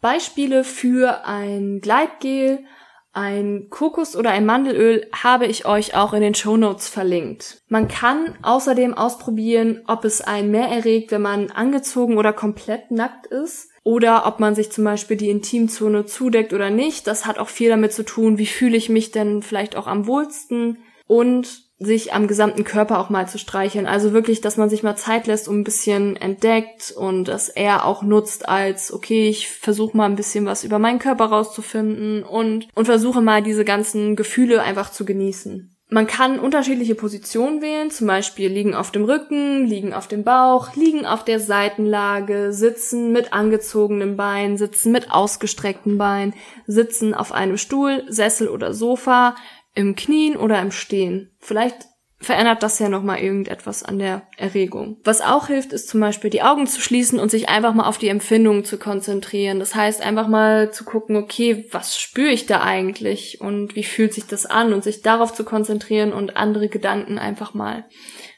Beispiele 0.00 0.64
für 0.64 1.26
ein 1.26 1.80
Gleitgel, 1.80 2.64
ein 3.12 3.68
Kokos 3.70 4.16
oder 4.16 4.30
ein 4.30 4.46
Mandelöl 4.46 5.06
habe 5.12 5.46
ich 5.46 5.66
euch 5.66 5.94
auch 5.94 6.12
in 6.12 6.20
den 6.20 6.34
Show 6.34 6.56
Notes 6.56 6.88
verlinkt. 6.88 7.62
Man 7.68 7.88
kann 7.88 8.36
außerdem 8.42 8.94
ausprobieren, 8.94 9.82
ob 9.86 10.04
es 10.04 10.20
einen 10.20 10.50
mehr 10.50 10.68
erregt, 10.68 11.10
wenn 11.10 11.22
man 11.22 11.50
angezogen 11.50 12.18
oder 12.18 12.32
komplett 12.32 12.90
nackt 12.90 13.26
ist 13.26 13.70
oder 13.82 14.26
ob 14.26 14.40
man 14.40 14.54
sich 14.54 14.70
zum 14.70 14.84
Beispiel 14.84 15.16
die 15.16 15.30
Intimzone 15.30 16.04
zudeckt 16.06 16.52
oder 16.52 16.70
nicht. 16.70 17.06
Das 17.06 17.26
hat 17.26 17.38
auch 17.38 17.48
viel 17.48 17.70
damit 17.70 17.92
zu 17.92 18.04
tun, 18.04 18.38
wie 18.38 18.46
fühle 18.46 18.76
ich 18.76 18.88
mich 18.88 19.10
denn 19.10 19.42
vielleicht 19.42 19.76
auch 19.76 19.86
am 19.86 20.06
wohlsten 20.06 20.78
und 21.06 21.67
sich 21.80 22.12
am 22.12 22.26
gesamten 22.26 22.64
Körper 22.64 22.98
auch 22.98 23.08
mal 23.08 23.28
zu 23.28 23.38
streicheln. 23.38 23.86
Also 23.86 24.12
wirklich, 24.12 24.40
dass 24.40 24.56
man 24.56 24.68
sich 24.68 24.82
mal 24.82 24.96
Zeit 24.96 25.26
lässt, 25.28 25.48
um 25.48 25.60
ein 25.60 25.64
bisschen 25.64 26.16
entdeckt 26.16 26.92
und 26.96 27.26
dass 27.26 27.48
er 27.48 27.84
auch 27.84 28.02
nutzt 28.02 28.48
als, 28.48 28.92
okay, 28.92 29.28
ich 29.28 29.48
versuche 29.48 29.96
mal 29.96 30.06
ein 30.06 30.16
bisschen 30.16 30.44
was 30.44 30.64
über 30.64 30.78
meinen 30.78 30.98
Körper 30.98 31.26
rauszufinden 31.26 32.24
und, 32.24 32.68
und 32.74 32.86
versuche 32.86 33.20
mal 33.20 33.42
diese 33.42 33.64
ganzen 33.64 34.16
Gefühle 34.16 34.62
einfach 34.62 34.90
zu 34.90 35.04
genießen. 35.04 35.74
Man 35.90 36.06
kann 36.06 36.38
unterschiedliche 36.38 36.94
Positionen 36.94 37.62
wählen, 37.62 37.90
zum 37.90 38.08
Beispiel 38.08 38.50
liegen 38.50 38.74
auf 38.74 38.90
dem 38.90 39.04
Rücken, 39.04 39.64
liegen 39.64 39.94
auf 39.94 40.06
dem 40.06 40.22
Bauch, 40.22 40.76
liegen 40.76 41.06
auf 41.06 41.24
der 41.24 41.40
Seitenlage, 41.40 42.52
sitzen 42.52 43.10
mit 43.10 43.32
angezogenem 43.32 44.14
Bein, 44.14 44.58
sitzen 44.58 44.92
mit 44.92 45.10
ausgestreckten 45.10 45.96
Bein, 45.96 46.34
sitzen 46.66 47.14
auf 47.14 47.32
einem 47.32 47.56
Stuhl, 47.56 48.04
Sessel 48.08 48.48
oder 48.48 48.74
Sofa, 48.74 49.34
im 49.74 49.96
Knien 49.96 50.36
oder 50.36 50.60
im 50.60 50.70
Stehen. 50.70 51.36
Vielleicht 51.38 51.86
verändert 52.20 52.62
das 52.64 52.80
ja 52.80 52.88
nochmal 52.88 53.20
irgendetwas 53.20 53.84
an 53.84 53.98
der 53.98 54.26
Erregung. 54.36 55.00
Was 55.04 55.20
auch 55.20 55.46
hilft, 55.46 55.72
ist 55.72 55.88
zum 55.88 56.00
Beispiel 56.00 56.30
die 56.30 56.42
Augen 56.42 56.66
zu 56.66 56.80
schließen 56.80 57.20
und 57.20 57.30
sich 57.30 57.48
einfach 57.48 57.74
mal 57.74 57.86
auf 57.86 57.98
die 57.98 58.08
Empfindungen 58.08 58.64
zu 58.64 58.76
konzentrieren. 58.78 59.60
Das 59.60 59.74
heißt, 59.74 60.02
einfach 60.02 60.26
mal 60.26 60.72
zu 60.72 60.84
gucken, 60.84 61.16
okay, 61.16 61.66
was 61.70 61.96
spüre 61.96 62.30
ich 62.30 62.46
da 62.46 62.60
eigentlich 62.60 63.40
und 63.40 63.76
wie 63.76 63.84
fühlt 63.84 64.14
sich 64.14 64.26
das 64.26 64.46
an 64.46 64.72
und 64.72 64.82
sich 64.82 65.02
darauf 65.02 65.32
zu 65.32 65.44
konzentrieren 65.44 66.12
und 66.12 66.36
andere 66.36 66.68
Gedanken 66.68 67.18
einfach 67.18 67.54
mal 67.54 67.84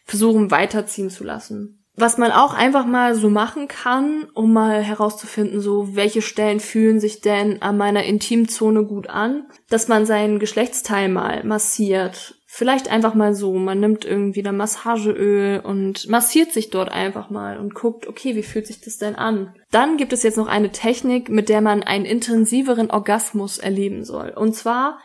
versuchen 0.05 0.51
weiterziehen 0.51 1.09
zu 1.09 1.25
lassen. 1.25 1.80
Was 2.00 2.16
man 2.16 2.33
auch 2.33 2.54
einfach 2.54 2.87
mal 2.87 3.14
so 3.14 3.28
machen 3.28 3.69
kann, 3.69 4.26
um 4.33 4.54
mal 4.54 4.83
herauszufinden, 4.83 5.61
so 5.61 5.95
welche 5.95 6.23
Stellen 6.23 6.59
fühlen 6.59 6.99
sich 6.99 7.21
denn 7.21 7.61
an 7.61 7.76
meiner 7.76 8.04
Intimzone 8.04 8.85
gut 8.85 9.11
an, 9.11 9.45
dass 9.69 9.87
man 9.87 10.07
seinen 10.07 10.38
Geschlechtsteil 10.38 11.11
mal 11.11 11.45
massiert 11.45 12.40
Vielleicht 12.52 12.90
einfach 12.90 13.14
mal 13.14 13.33
so, 13.33 13.52
man 13.54 13.78
nimmt 13.78 14.04
irgendwie 14.04 14.42
dann 14.42 14.57
Massageöl 14.57 15.61
und 15.61 16.09
massiert 16.09 16.52
sich 16.52 16.69
dort 16.69 16.90
einfach 16.90 17.30
mal 17.30 17.57
und 17.57 17.76
guckt, 17.76 18.09
okay, 18.09 18.35
wie 18.35 18.42
fühlt 18.42 18.66
sich 18.66 18.80
das 18.80 18.99
denn 18.99 19.14
an? 19.14 19.54
Dann 19.71 19.97
gibt 19.97 20.12
es 20.12 20.25
jetzt 20.25 20.37
noch 20.37 20.49
eine 20.49 20.73
Technik, 20.73 21.28
mit 21.28 21.49
der 21.49 21.61
man 21.61 21.85
einen 21.85 22.04
intensiveren 22.04 22.90
Orgasmus 22.90 23.59
erleben 23.59 24.04
soll. 24.04 24.30
Und 24.30 24.57
zwar 24.57 24.99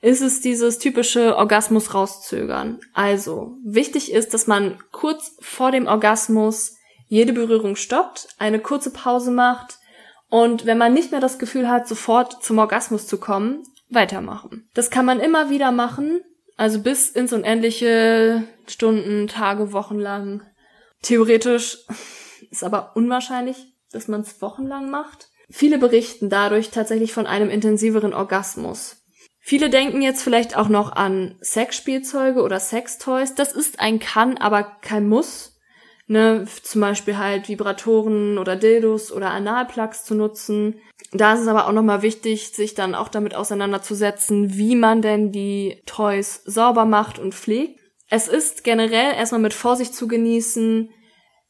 ist 0.00 0.20
es 0.20 0.40
dieses 0.40 0.78
typische 0.78 1.36
Orgasmus 1.36 1.94
rauszögern. 1.94 2.80
Also, 2.94 3.56
wichtig 3.64 4.12
ist, 4.12 4.34
dass 4.34 4.46
man 4.46 4.78
kurz 4.92 5.36
vor 5.40 5.70
dem 5.70 5.86
Orgasmus 5.86 6.76
jede 7.08 7.32
Berührung 7.32 7.76
stoppt, 7.76 8.28
eine 8.38 8.60
kurze 8.60 8.90
Pause 8.90 9.30
macht 9.30 9.78
und 10.28 10.66
wenn 10.66 10.78
man 10.78 10.92
nicht 10.92 11.10
mehr 11.10 11.20
das 11.20 11.38
Gefühl 11.38 11.68
hat, 11.68 11.88
sofort 11.88 12.42
zum 12.42 12.58
Orgasmus 12.58 13.06
zu 13.06 13.18
kommen, 13.18 13.62
weitermachen. 13.88 14.68
Das 14.74 14.90
kann 14.90 15.06
man 15.06 15.20
immer 15.20 15.50
wieder 15.50 15.72
machen, 15.72 16.20
also 16.56 16.80
bis 16.80 17.08
ins 17.08 17.32
Unendliche 17.32 18.44
Stunden, 18.66 19.26
Tage, 19.28 19.72
Wochen 19.72 19.98
lang. 19.98 20.42
Theoretisch 21.02 21.78
ist 22.50 22.64
aber 22.64 22.92
unwahrscheinlich, 22.94 23.56
dass 23.90 24.08
man 24.08 24.20
es 24.20 24.42
wochenlang 24.42 24.90
macht. 24.90 25.28
Viele 25.50 25.78
berichten 25.78 26.28
dadurch 26.28 26.70
tatsächlich 26.70 27.14
von 27.14 27.26
einem 27.26 27.48
intensiveren 27.48 28.12
Orgasmus. 28.12 28.96
Viele 29.48 29.70
denken 29.70 30.02
jetzt 30.02 30.22
vielleicht 30.22 30.58
auch 30.58 30.68
noch 30.68 30.92
an 30.92 31.36
Sexspielzeuge 31.40 32.42
oder 32.42 32.60
Sextoys. 32.60 33.34
Das 33.34 33.52
ist 33.52 33.80
ein 33.80 33.98
Kann, 33.98 34.36
aber 34.36 34.62
kein 34.82 35.08
Muss. 35.08 35.56
Ne, 36.06 36.46
zum 36.62 36.82
Beispiel 36.82 37.16
halt 37.16 37.48
Vibratoren 37.48 38.36
oder 38.36 38.56
Dildos 38.56 39.10
oder 39.10 39.30
Analplugs 39.30 40.04
zu 40.04 40.14
nutzen. 40.14 40.78
Da 41.12 41.32
ist 41.32 41.40
es 41.40 41.48
aber 41.48 41.66
auch 41.66 41.72
nochmal 41.72 42.02
wichtig, 42.02 42.50
sich 42.50 42.74
dann 42.74 42.94
auch 42.94 43.08
damit 43.08 43.34
auseinanderzusetzen, 43.34 44.58
wie 44.58 44.76
man 44.76 45.00
denn 45.00 45.32
die 45.32 45.82
Toys 45.86 46.42
sauber 46.44 46.84
macht 46.84 47.18
und 47.18 47.34
pflegt. 47.34 47.80
Es 48.10 48.28
ist 48.28 48.64
generell 48.64 49.14
erstmal 49.14 49.40
mit 49.40 49.54
Vorsicht 49.54 49.94
zu 49.94 50.08
genießen, 50.08 50.90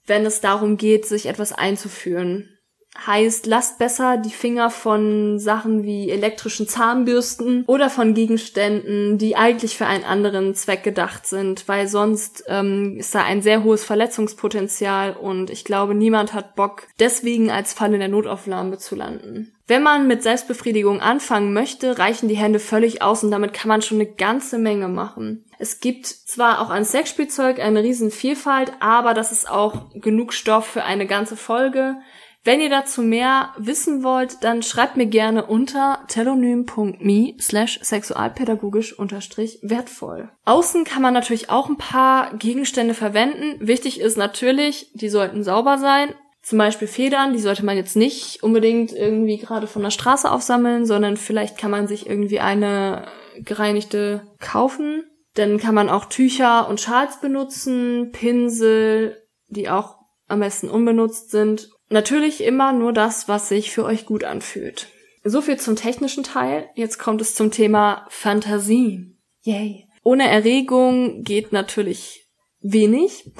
wenn 0.06 0.24
es 0.24 0.40
darum 0.40 0.76
geht, 0.76 1.04
sich 1.04 1.26
etwas 1.26 1.52
einzuführen. 1.52 2.57
Heißt, 3.06 3.46
lasst 3.46 3.78
besser 3.78 4.16
die 4.16 4.30
Finger 4.30 4.70
von 4.70 5.38
Sachen 5.38 5.84
wie 5.84 6.10
elektrischen 6.10 6.66
Zahnbürsten 6.66 7.64
oder 7.66 7.90
von 7.90 8.12
Gegenständen, 8.12 9.18
die 9.18 9.36
eigentlich 9.36 9.76
für 9.76 9.86
einen 9.86 10.04
anderen 10.04 10.54
Zweck 10.54 10.82
gedacht 10.82 11.26
sind, 11.26 11.68
weil 11.68 11.86
sonst 11.86 12.44
ähm, 12.48 12.96
ist 12.98 13.14
da 13.14 13.22
ein 13.22 13.40
sehr 13.40 13.62
hohes 13.62 13.84
Verletzungspotenzial 13.84 15.14
und 15.14 15.50
ich 15.50 15.64
glaube, 15.64 15.94
niemand 15.94 16.34
hat 16.34 16.56
Bock, 16.56 16.88
deswegen 16.98 17.50
als 17.50 17.72
Fall 17.72 17.94
in 17.94 18.00
der 18.00 18.08
Notaufnahme 18.08 18.78
zu 18.78 18.96
landen. 18.96 19.52
Wenn 19.68 19.82
man 19.82 20.06
mit 20.06 20.22
Selbstbefriedigung 20.22 21.02
anfangen 21.02 21.52
möchte, 21.52 21.98
reichen 21.98 22.28
die 22.28 22.38
Hände 22.38 22.58
völlig 22.58 23.02
aus 23.02 23.22
und 23.22 23.30
damit 23.30 23.52
kann 23.52 23.68
man 23.68 23.82
schon 23.82 23.98
eine 23.98 24.10
ganze 24.10 24.58
Menge 24.58 24.88
machen. 24.88 25.44
Es 25.58 25.80
gibt 25.80 26.06
zwar 26.06 26.62
auch 26.62 26.70
an 26.70 26.86
Sexspielzeug 26.86 27.60
eine 27.60 27.82
riesen 27.82 28.10
Vielfalt, 28.10 28.72
aber 28.80 29.12
das 29.12 29.30
ist 29.30 29.50
auch 29.50 29.90
genug 29.94 30.32
Stoff 30.32 30.66
für 30.66 30.84
eine 30.84 31.06
ganze 31.06 31.36
Folge. 31.36 31.96
Wenn 32.44 32.60
ihr 32.60 32.70
dazu 32.70 33.02
mehr 33.02 33.52
wissen 33.58 34.02
wollt, 34.02 34.42
dann 34.42 34.62
schreibt 34.62 34.96
mir 34.96 35.06
gerne 35.06 35.44
unter 35.44 36.04
telonym.me 36.08 37.34
slash 37.40 37.80
sexualpädagogisch 37.82 38.98
unterstrich 38.98 39.58
wertvoll. 39.62 40.30
Außen 40.44 40.84
kann 40.84 41.02
man 41.02 41.14
natürlich 41.14 41.50
auch 41.50 41.68
ein 41.68 41.76
paar 41.76 42.34
Gegenstände 42.36 42.94
verwenden. 42.94 43.56
Wichtig 43.60 44.00
ist 44.00 44.16
natürlich, 44.16 44.90
die 44.94 45.08
sollten 45.08 45.42
sauber 45.42 45.78
sein. 45.78 46.14
Zum 46.42 46.58
Beispiel 46.58 46.88
Federn, 46.88 47.32
die 47.32 47.40
sollte 47.40 47.64
man 47.64 47.76
jetzt 47.76 47.96
nicht 47.96 48.42
unbedingt 48.42 48.92
irgendwie 48.92 49.36
gerade 49.36 49.66
von 49.66 49.82
der 49.82 49.90
Straße 49.90 50.30
aufsammeln, 50.30 50.86
sondern 50.86 51.16
vielleicht 51.16 51.58
kann 51.58 51.70
man 51.70 51.88
sich 51.88 52.06
irgendwie 52.08 52.40
eine 52.40 53.08
gereinigte 53.40 54.22
kaufen. 54.40 55.04
Dann 55.34 55.58
kann 55.58 55.74
man 55.74 55.90
auch 55.90 56.06
Tücher 56.06 56.68
und 56.68 56.80
Schals 56.80 57.20
benutzen, 57.20 58.10
Pinsel, 58.12 59.22
die 59.48 59.68
auch 59.68 59.98
am 60.28 60.40
besten 60.40 60.70
unbenutzt 60.70 61.30
sind 61.30 61.68
Natürlich 61.90 62.42
immer 62.42 62.72
nur 62.72 62.92
das, 62.92 63.28
was 63.28 63.48
sich 63.48 63.70
für 63.70 63.84
euch 63.84 64.04
gut 64.06 64.24
anfühlt. 64.24 64.88
So 65.24 65.40
viel 65.40 65.58
zum 65.58 65.76
technischen 65.76 66.22
Teil. 66.22 66.68
Jetzt 66.74 66.98
kommt 66.98 67.20
es 67.20 67.34
zum 67.34 67.50
Thema 67.50 68.06
Fantasie. 68.08 69.16
Yay. 69.42 69.86
Ohne 70.02 70.28
Erregung 70.28 71.22
geht 71.22 71.52
natürlich 71.52 72.28
wenig. 72.60 73.30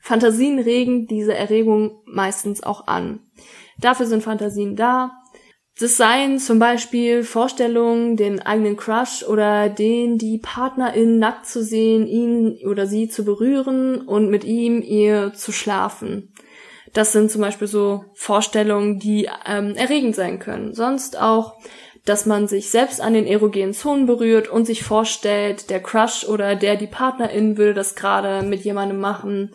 Fantasien 0.00 0.58
regen 0.58 1.06
diese 1.06 1.34
Erregung 1.34 2.02
meistens 2.04 2.62
auch 2.62 2.86
an. 2.86 3.20
Dafür 3.78 4.06
sind 4.06 4.22
Fantasien 4.22 4.76
da. 4.76 5.12
Das 5.80 5.96
seien 5.96 6.38
zum 6.38 6.58
Beispiel 6.58 7.24
Vorstellungen, 7.24 8.16
den 8.16 8.40
eigenen 8.40 8.76
Crush 8.76 9.24
oder 9.24 9.68
den 9.68 10.18
die 10.18 10.38
Partnerin 10.38 11.18
nackt 11.18 11.46
zu 11.46 11.64
sehen, 11.64 12.06
ihn 12.06 12.58
oder 12.68 12.86
sie 12.86 13.08
zu 13.08 13.24
berühren 13.24 14.02
und 14.02 14.30
mit 14.30 14.44
ihm 14.44 14.82
ihr 14.82 15.32
zu 15.32 15.50
schlafen. 15.50 16.33
Das 16.92 17.12
sind 17.12 17.30
zum 17.30 17.40
Beispiel 17.40 17.66
so 17.66 18.04
Vorstellungen, 18.14 18.98
die 18.98 19.28
ähm, 19.46 19.74
erregend 19.74 20.14
sein 20.14 20.38
können. 20.38 20.74
Sonst 20.74 21.18
auch, 21.18 21.54
dass 22.04 22.26
man 22.26 22.46
sich 22.46 22.70
selbst 22.70 23.00
an 23.00 23.14
den 23.14 23.26
erogenen 23.26 23.72
Zonen 23.72 24.06
berührt 24.06 24.48
und 24.48 24.66
sich 24.66 24.84
vorstellt, 24.84 25.70
der 25.70 25.80
Crush 25.80 26.24
oder 26.24 26.54
der 26.54 26.76
die 26.76 26.86
Partnerin 26.86 27.56
will 27.56 27.72
das 27.72 27.94
gerade 27.94 28.46
mit 28.46 28.60
jemandem 28.60 29.00
machen. 29.00 29.54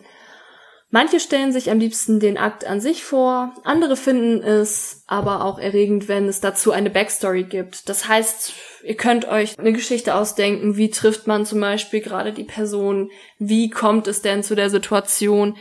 Manche 0.92 1.20
stellen 1.20 1.52
sich 1.52 1.70
am 1.70 1.78
liebsten 1.78 2.18
den 2.18 2.36
Akt 2.36 2.64
an 2.64 2.80
sich 2.80 3.04
vor, 3.04 3.54
andere 3.62 3.94
finden 3.94 4.42
es 4.42 5.04
aber 5.06 5.44
auch 5.44 5.60
erregend, 5.60 6.08
wenn 6.08 6.28
es 6.28 6.40
dazu 6.40 6.72
eine 6.72 6.90
Backstory 6.90 7.44
gibt. 7.44 7.88
Das 7.88 8.08
heißt, 8.08 8.52
ihr 8.82 8.96
könnt 8.96 9.28
euch 9.28 9.56
eine 9.56 9.72
Geschichte 9.72 10.16
ausdenken, 10.16 10.76
wie 10.76 10.90
trifft 10.90 11.28
man 11.28 11.46
zum 11.46 11.60
Beispiel 11.60 12.00
gerade 12.00 12.32
die 12.32 12.42
Person, 12.42 13.08
wie 13.38 13.70
kommt 13.70 14.08
es 14.08 14.20
denn 14.20 14.42
zu 14.42 14.56
der 14.56 14.68
Situation, 14.68 15.56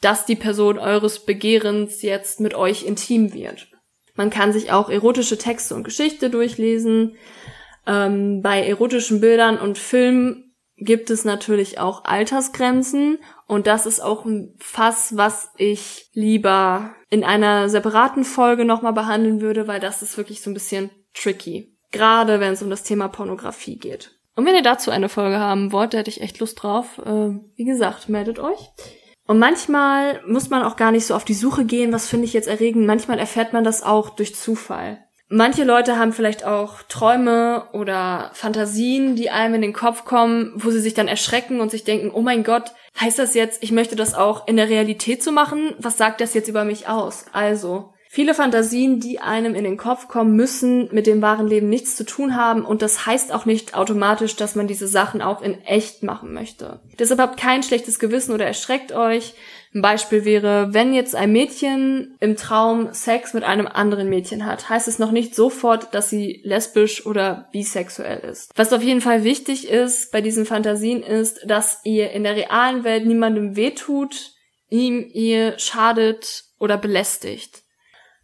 dass 0.00 0.26
die 0.26 0.36
Person 0.36 0.78
eures 0.78 1.24
Begehrens 1.24 2.02
jetzt 2.02 2.40
mit 2.40 2.54
euch 2.54 2.84
intim 2.84 3.32
wird. 3.32 3.68
Man 4.14 4.30
kann 4.30 4.52
sich 4.52 4.72
auch 4.72 4.90
erotische 4.90 5.38
Texte 5.38 5.74
und 5.74 5.84
Geschichte 5.84 6.30
durchlesen. 6.30 7.16
Ähm, 7.86 8.42
bei 8.42 8.66
erotischen 8.66 9.20
Bildern 9.20 9.58
und 9.58 9.78
Filmen 9.78 10.54
gibt 10.76 11.10
es 11.10 11.24
natürlich 11.24 11.78
auch 11.78 12.04
Altersgrenzen 12.04 13.18
und 13.46 13.66
das 13.66 13.86
ist 13.86 14.00
auch 14.00 14.24
ein 14.24 14.54
Fass, 14.58 15.16
was 15.16 15.50
ich 15.56 16.08
lieber 16.12 16.94
in 17.10 17.24
einer 17.24 17.68
separaten 17.68 18.24
Folge 18.24 18.64
nochmal 18.64 18.92
behandeln 18.92 19.40
würde, 19.40 19.66
weil 19.66 19.80
das 19.80 20.02
ist 20.02 20.16
wirklich 20.16 20.40
so 20.40 20.50
ein 20.50 20.54
bisschen 20.54 20.90
tricky. 21.14 21.76
Gerade 21.90 22.38
wenn 22.38 22.52
es 22.52 22.62
um 22.62 22.70
das 22.70 22.84
Thema 22.84 23.08
Pornografie 23.08 23.78
geht. 23.78 24.18
Und 24.36 24.46
wenn 24.46 24.54
ihr 24.54 24.62
dazu 24.62 24.90
eine 24.90 25.08
Folge 25.08 25.40
haben 25.40 25.72
wollt, 25.72 25.94
da 25.94 25.98
hätte 25.98 26.10
ich 26.10 26.20
echt 26.20 26.38
Lust 26.38 26.62
drauf. 26.62 26.98
Äh, 27.04 27.30
wie 27.56 27.64
gesagt, 27.64 28.08
meldet 28.08 28.38
euch. 28.38 28.58
Und 29.28 29.38
manchmal 29.38 30.22
muss 30.26 30.48
man 30.48 30.62
auch 30.62 30.76
gar 30.76 30.90
nicht 30.90 31.06
so 31.06 31.14
auf 31.14 31.24
die 31.24 31.34
Suche 31.34 31.66
gehen, 31.66 31.92
was 31.92 32.08
finde 32.08 32.24
ich 32.24 32.32
jetzt 32.32 32.48
erregend. 32.48 32.86
Manchmal 32.86 33.18
erfährt 33.18 33.52
man 33.52 33.62
das 33.62 33.82
auch 33.82 34.08
durch 34.08 34.34
Zufall. 34.34 35.04
Manche 35.28 35.64
Leute 35.64 35.98
haben 35.98 36.14
vielleicht 36.14 36.46
auch 36.46 36.82
Träume 36.88 37.64
oder 37.74 38.30
Fantasien, 38.32 39.16
die 39.16 39.28
einem 39.28 39.56
in 39.56 39.60
den 39.60 39.74
Kopf 39.74 40.06
kommen, 40.06 40.52
wo 40.56 40.70
sie 40.70 40.80
sich 40.80 40.94
dann 40.94 41.08
erschrecken 41.08 41.60
und 41.60 41.70
sich 41.70 41.84
denken, 41.84 42.10
oh 42.10 42.22
mein 42.22 42.42
Gott, 42.42 42.72
heißt 42.98 43.18
das 43.18 43.34
jetzt, 43.34 43.62
ich 43.62 43.70
möchte 43.70 43.96
das 43.96 44.14
auch 44.14 44.48
in 44.48 44.56
der 44.56 44.70
Realität 44.70 45.22
so 45.22 45.30
machen? 45.30 45.74
Was 45.78 45.98
sagt 45.98 46.22
das 46.22 46.32
jetzt 46.32 46.48
über 46.48 46.64
mich 46.64 46.88
aus? 46.88 47.26
Also, 47.32 47.92
Viele 48.10 48.32
Fantasien, 48.32 49.00
die 49.00 49.20
einem 49.20 49.54
in 49.54 49.64
den 49.64 49.76
Kopf 49.76 50.08
kommen, 50.08 50.34
müssen 50.34 50.88
mit 50.92 51.06
dem 51.06 51.20
wahren 51.20 51.46
Leben 51.46 51.68
nichts 51.68 51.94
zu 51.94 52.04
tun 52.04 52.34
haben 52.36 52.64
und 52.64 52.80
das 52.80 53.04
heißt 53.04 53.32
auch 53.34 53.44
nicht 53.44 53.74
automatisch, 53.74 54.34
dass 54.34 54.54
man 54.54 54.66
diese 54.66 54.88
Sachen 54.88 55.20
auch 55.20 55.42
in 55.42 55.62
echt 55.64 56.02
machen 56.02 56.32
möchte. 56.32 56.80
Deshalb 56.98 57.20
habt 57.20 57.38
kein 57.38 57.62
schlechtes 57.62 57.98
Gewissen 57.98 58.32
oder 58.32 58.46
erschreckt 58.46 58.92
euch. 58.92 59.34
Ein 59.74 59.82
Beispiel 59.82 60.24
wäre, 60.24 60.72
wenn 60.72 60.94
jetzt 60.94 61.14
ein 61.14 61.32
Mädchen 61.32 62.16
im 62.20 62.36
Traum 62.36 62.94
Sex 62.94 63.34
mit 63.34 63.44
einem 63.44 63.66
anderen 63.66 64.08
Mädchen 64.08 64.46
hat, 64.46 64.70
heißt 64.70 64.88
es 64.88 64.98
noch 64.98 65.10
nicht 65.10 65.34
sofort, 65.34 65.92
dass 65.92 66.08
sie 66.08 66.40
lesbisch 66.44 67.04
oder 67.04 67.48
bisexuell 67.52 68.20
ist. 68.20 68.50
Was 68.56 68.72
auf 68.72 68.82
jeden 68.82 69.02
Fall 69.02 69.22
wichtig 69.22 69.68
ist 69.68 70.10
bei 70.12 70.22
diesen 70.22 70.46
Fantasien 70.46 71.02
ist, 71.02 71.40
dass 71.46 71.80
ihr 71.84 72.10
in 72.12 72.24
der 72.24 72.36
realen 72.36 72.84
Welt 72.84 73.04
niemandem 73.04 73.54
wehtut, 73.54 74.32
ihm 74.70 75.06
ihr 75.12 75.58
schadet 75.58 76.44
oder 76.58 76.78
belästigt. 76.78 77.62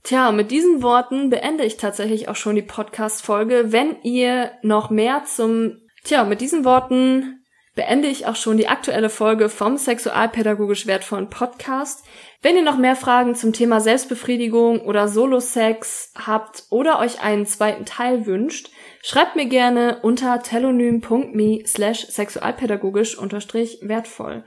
Tja, 0.04 0.32
mit 0.32 0.50
diesen 0.50 0.82
Worten 0.82 1.30
beende 1.30 1.64
ich 1.64 1.78
tatsächlich 1.78 2.28
auch 2.28 2.36
schon 2.36 2.56
die 2.56 2.62
Podcast-Folge. 2.62 3.72
Wenn 3.72 3.96
ihr 4.02 4.50
noch 4.60 4.90
mehr 4.90 5.24
zum, 5.24 5.80
tja, 6.04 6.24
mit 6.24 6.42
diesen 6.42 6.66
Worten 6.66 7.42
beende 7.74 8.08
ich 8.08 8.26
auch 8.26 8.36
schon 8.36 8.58
die 8.58 8.68
aktuelle 8.68 9.08
Folge 9.08 9.48
vom 9.48 9.78
sexualpädagogisch 9.78 10.86
wertvollen 10.86 11.30
Podcast. 11.30 12.04
Wenn 12.42 12.54
ihr 12.54 12.62
noch 12.62 12.76
mehr 12.76 12.96
Fragen 12.96 13.34
zum 13.34 13.54
Thema 13.54 13.80
Selbstbefriedigung 13.80 14.82
oder 14.82 15.08
Solo-Sex 15.08 16.12
habt 16.14 16.64
oder 16.68 16.98
euch 16.98 17.22
einen 17.22 17.46
zweiten 17.46 17.86
Teil 17.86 18.26
wünscht, 18.26 18.70
schreibt 19.00 19.36
mir 19.36 19.46
gerne 19.46 20.00
unter 20.02 20.42
telonym.me 20.42 21.66
slash 21.66 22.08
sexualpädagogisch 22.08 23.16
unterstrich 23.16 23.78
wertvoll. 23.80 24.44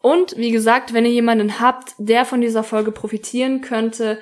Und 0.00 0.36
wie 0.36 0.52
gesagt, 0.52 0.92
wenn 0.92 1.04
ihr 1.04 1.12
jemanden 1.12 1.58
habt, 1.58 1.94
der 1.98 2.24
von 2.24 2.40
dieser 2.40 2.62
Folge 2.62 2.92
profitieren 2.92 3.62
könnte, 3.62 4.20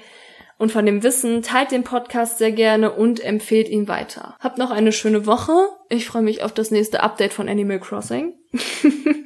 und 0.60 0.70
von 0.70 0.84
dem 0.84 1.02
Wissen, 1.02 1.42
teilt 1.42 1.70
den 1.70 1.84
Podcast 1.84 2.36
sehr 2.36 2.52
gerne 2.52 2.92
und 2.92 3.18
empfehlt 3.18 3.66
ihn 3.70 3.88
weiter. 3.88 4.36
Habt 4.40 4.58
noch 4.58 4.70
eine 4.70 4.92
schöne 4.92 5.24
Woche. 5.24 5.52
Ich 5.88 6.06
freue 6.06 6.20
mich 6.20 6.42
auf 6.42 6.52
das 6.52 6.70
nächste 6.70 7.02
Update 7.02 7.32
von 7.32 7.48
Animal 7.48 7.80
Crossing. 7.80 8.34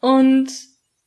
und 0.00 0.48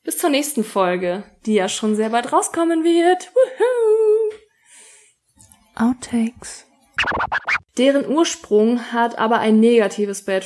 bis 0.04 0.20
zur 0.20 0.30
nächsten 0.30 0.64
Folge, 0.64 1.24
die 1.48 1.56
ja 1.56 1.68
schon 1.68 1.96
sehr 1.96 2.12
bald 2.12 2.32
rauskommen 2.32 2.84
wird. 2.84 3.32
Woohoo! 3.34 4.36
Outtakes. 5.74 6.68
Deren 7.80 8.08
Ursprung 8.08 8.92
hat 8.92 9.18
aber 9.18 9.40
ein 9.40 9.60
negatives 9.60 10.26
Bild. 10.26 10.44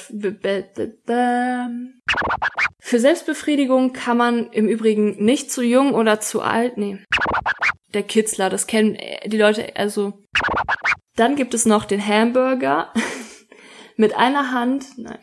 Für 2.80 3.00
Selbstbefriedigung 3.00 3.92
kann 3.92 4.16
man 4.16 4.50
im 4.52 4.70
Übrigen 4.70 5.22
nicht 5.22 5.52
zu 5.52 5.62
jung 5.62 5.94
oder 5.94 6.22
zu 6.22 6.42
alt, 6.42 6.78
nee, 6.78 7.04
der 7.94 8.04
Kitzler, 8.04 8.50
das 8.50 8.68
kennen 8.68 8.98
die 9.26 9.38
Leute, 9.38 9.76
also. 9.76 10.14
Dann 11.16 11.36
gibt 11.36 11.54
es 11.54 11.66
noch 11.66 11.86
den 11.86 12.06
Hamburger 12.06 12.92
mit 13.98 14.16
einer 14.16 14.52
Hand, 14.52 14.98
nein. 14.98 15.20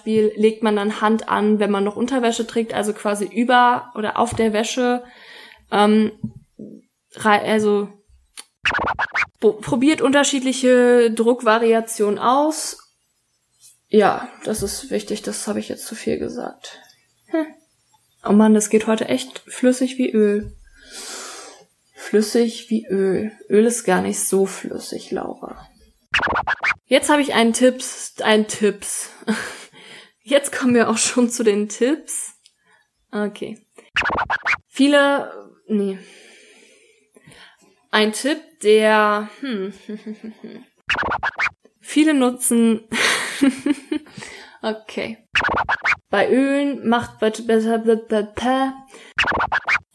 Spiel 0.00 0.32
legt 0.36 0.62
man 0.62 0.76
dann 0.76 1.00
Hand 1.00 1.28
an, 1.28 1.58
wenn 1.58 1.70
man 1.70 1.84
noch 1.84 1.96
Unterwäsche 1.96 2.46
trägt, 2.46 2.72
also 2.72 2.92
quasi 2.92 3.24
über 3.26 3.92
oder 3.94 4.18
auf 4.18 4.34
der 4.34 4.52
Wäsche. 4.52 5.02
Ähm, 5.70 6.12
also 7.16 7.88
probiert 9.40 10.00
unterschiedliche 10.00 11.10
Druckvariationen 11.10 12.18
aus. 12.18 12.94
Ja, 13.88 14.28
das 14.44 14.62
ist 14.62 14.90
wichtig, 14.90 15.22
das 15.22 15.48
habe 15.48 15.58
ich 15.58 15.68
jetzt 15.68 15.86
zu 15.86 15.94
viel 15.94 16.18
gesagt. 16.18 16.78
Hm. 17.26 17.46
Oh 18.24 18.32
man, 18.32 18.54
das 18.54 18.70
geht 18.70 18.86
heute 18.86 19.08
echt 19.08 19.40
flüssig 19.46 19.98
wie 19.98 20.10
Öl 20.10 20.56
flüssig 22.10 22.70
wie 22.70 22.86
Öl. 22.86 23.30
Öl 23.48 23.66
ist 23.66 23.84
gar 23.84 24.02
nicht 24.02 24.18
so 24.18 24.44
flüssig, 24.44 25.12
Laura. 25.12 25.68
Jetzt 26.86 27.08
habe 27.08 27.22
ich 27.22 27.34
einen 27.34 27.52
Tipps, 27.52 28.20
einen 28.20 28.48
Tipps. 28.48 29.10
Jetzt 30.24 30.50
kommen 30.50 30.74
wir 30.74 30.90
auch 30.90 30.98
schon 30.98 31.30
zu 31.30 31.44
den 31.44 31.68
Tipps. 31.68 32.34
Okay. 33.12 33.64
Viele, 34.66 35.52
nee. 35.68 35.98
Ein 37.92 38.12
Tipp, 38.12 38.40
der, 38.64 39.30
hm, 39.38 39.72
viele 41.80 42.14
nutzen, 42.14 42.88
okay. 44.62 45.28
Bei 46.08 46.28
Ölen 46.28 46.88
macht 46.88 47.20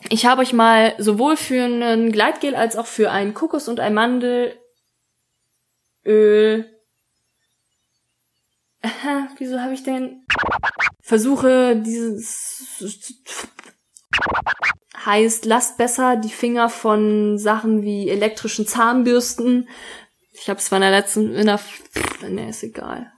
ich 0.09 0.25
habe 0.25 0.41
euch 0.41 0.53
mal 0.53 0.95
sowohl 0.97 1.37
für 1.37 1.63
einen 1.63 2.11
Gleitgel 2.11 2.55
als 2.55 2.75
auch 2.75 2.87
für 2.87 3.11
ein 3.11 3.33
Kokos- 3.33 3.67
und 3.67 3.79
ein 3.79 3.93
Mandelöl. 3.93 4.55
Aha, 8.81 9.29
wieso 9.37 9.59
habe 9.59 9.73
ich 9.73 9.83
denn? 9.83 10.25
Versuche 11.01 11.75
dieses 11.75 12.83
heißt, 15.05 15.45
lasst 15.45 15.77
besser 15.77 16.15
die 16.15 16.29
Finger 16.29 16.69
von 16.69 17.37
Sachen 17.37 17.83
wie 17.83 18.09
elektrischen 18.09 18.67
Zahnbürsten. 18.67 19.69
Ich 20.31 20.49
habe 20.49 20.59
es 20.59 20.65
zwar 20.65 20.77
in 20.77 20.81
der 20.81 20.91
letzten, 20.91 21.35
in 21.35 21.45
der, 21.45 21.59
ne, 22.27 22.49
ist 22.49 22.63
egal. 22.63 23.11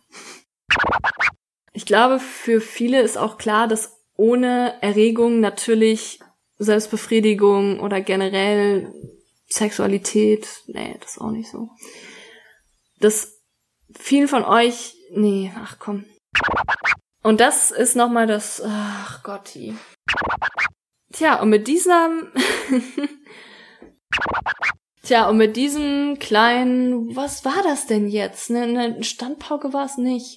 Ich 1.73 1.85
glaube, 1.85 2.19
für 2.19 2.61
viele 2.61 3.01
ist 3.01 3.17
auch 3.17 3.37
klar, 3.37 3.67
dass 3.67 3.97
ohne 4.15 4.81
Erregung 4.81 5.39
natürlich 5.39 6.19
Selbstbefriedigung 6.57 7.79
oder 7.79 8.01
generell 8.01 8.91
Sexualität, 9.49 10.47
nee, 10.67 10.97
das 10.99 11.11
ist 11.11 11.21
auch 11.21 11.31
nicht 11.31 11.49
so. 11.49 11.69
Das 12.99 13.39
vielen 13.97 14.27
von 14.27 14.43
euch, 14.43 14.95
nee, 15.11 15.51
ach 15.55 15.77
komm. 15.79 16.05
Und 17.23 17.39
das 17.39 17.71
ist 17.71 17.95
nochmal 17.95 18.27
das, 18.27 18.61
ach 18.65 19.23
Gotti. 19.23 19.75
Tja, 21.13 21.41
und 21.41 21.49
mit 21.49 21.67
diesem, 21.67 22.31
tja, 25.03 25.29
und 25.29 25.37
mit 25.37 25.55
diesem 25.55 26.19
kleinen, 26.19 27.15
was 27.15 27.45
war 27.45 27.63
das 27.63 27.87
denn 27.87 28.07
jetzt? 28.07 28.49
Ne, 28.49 28.67
ne 28.67 29.03
Standpauke 29.03 29.73
war 29.73 29.85
es 29.85 29.97
nicht. 29.97 30.35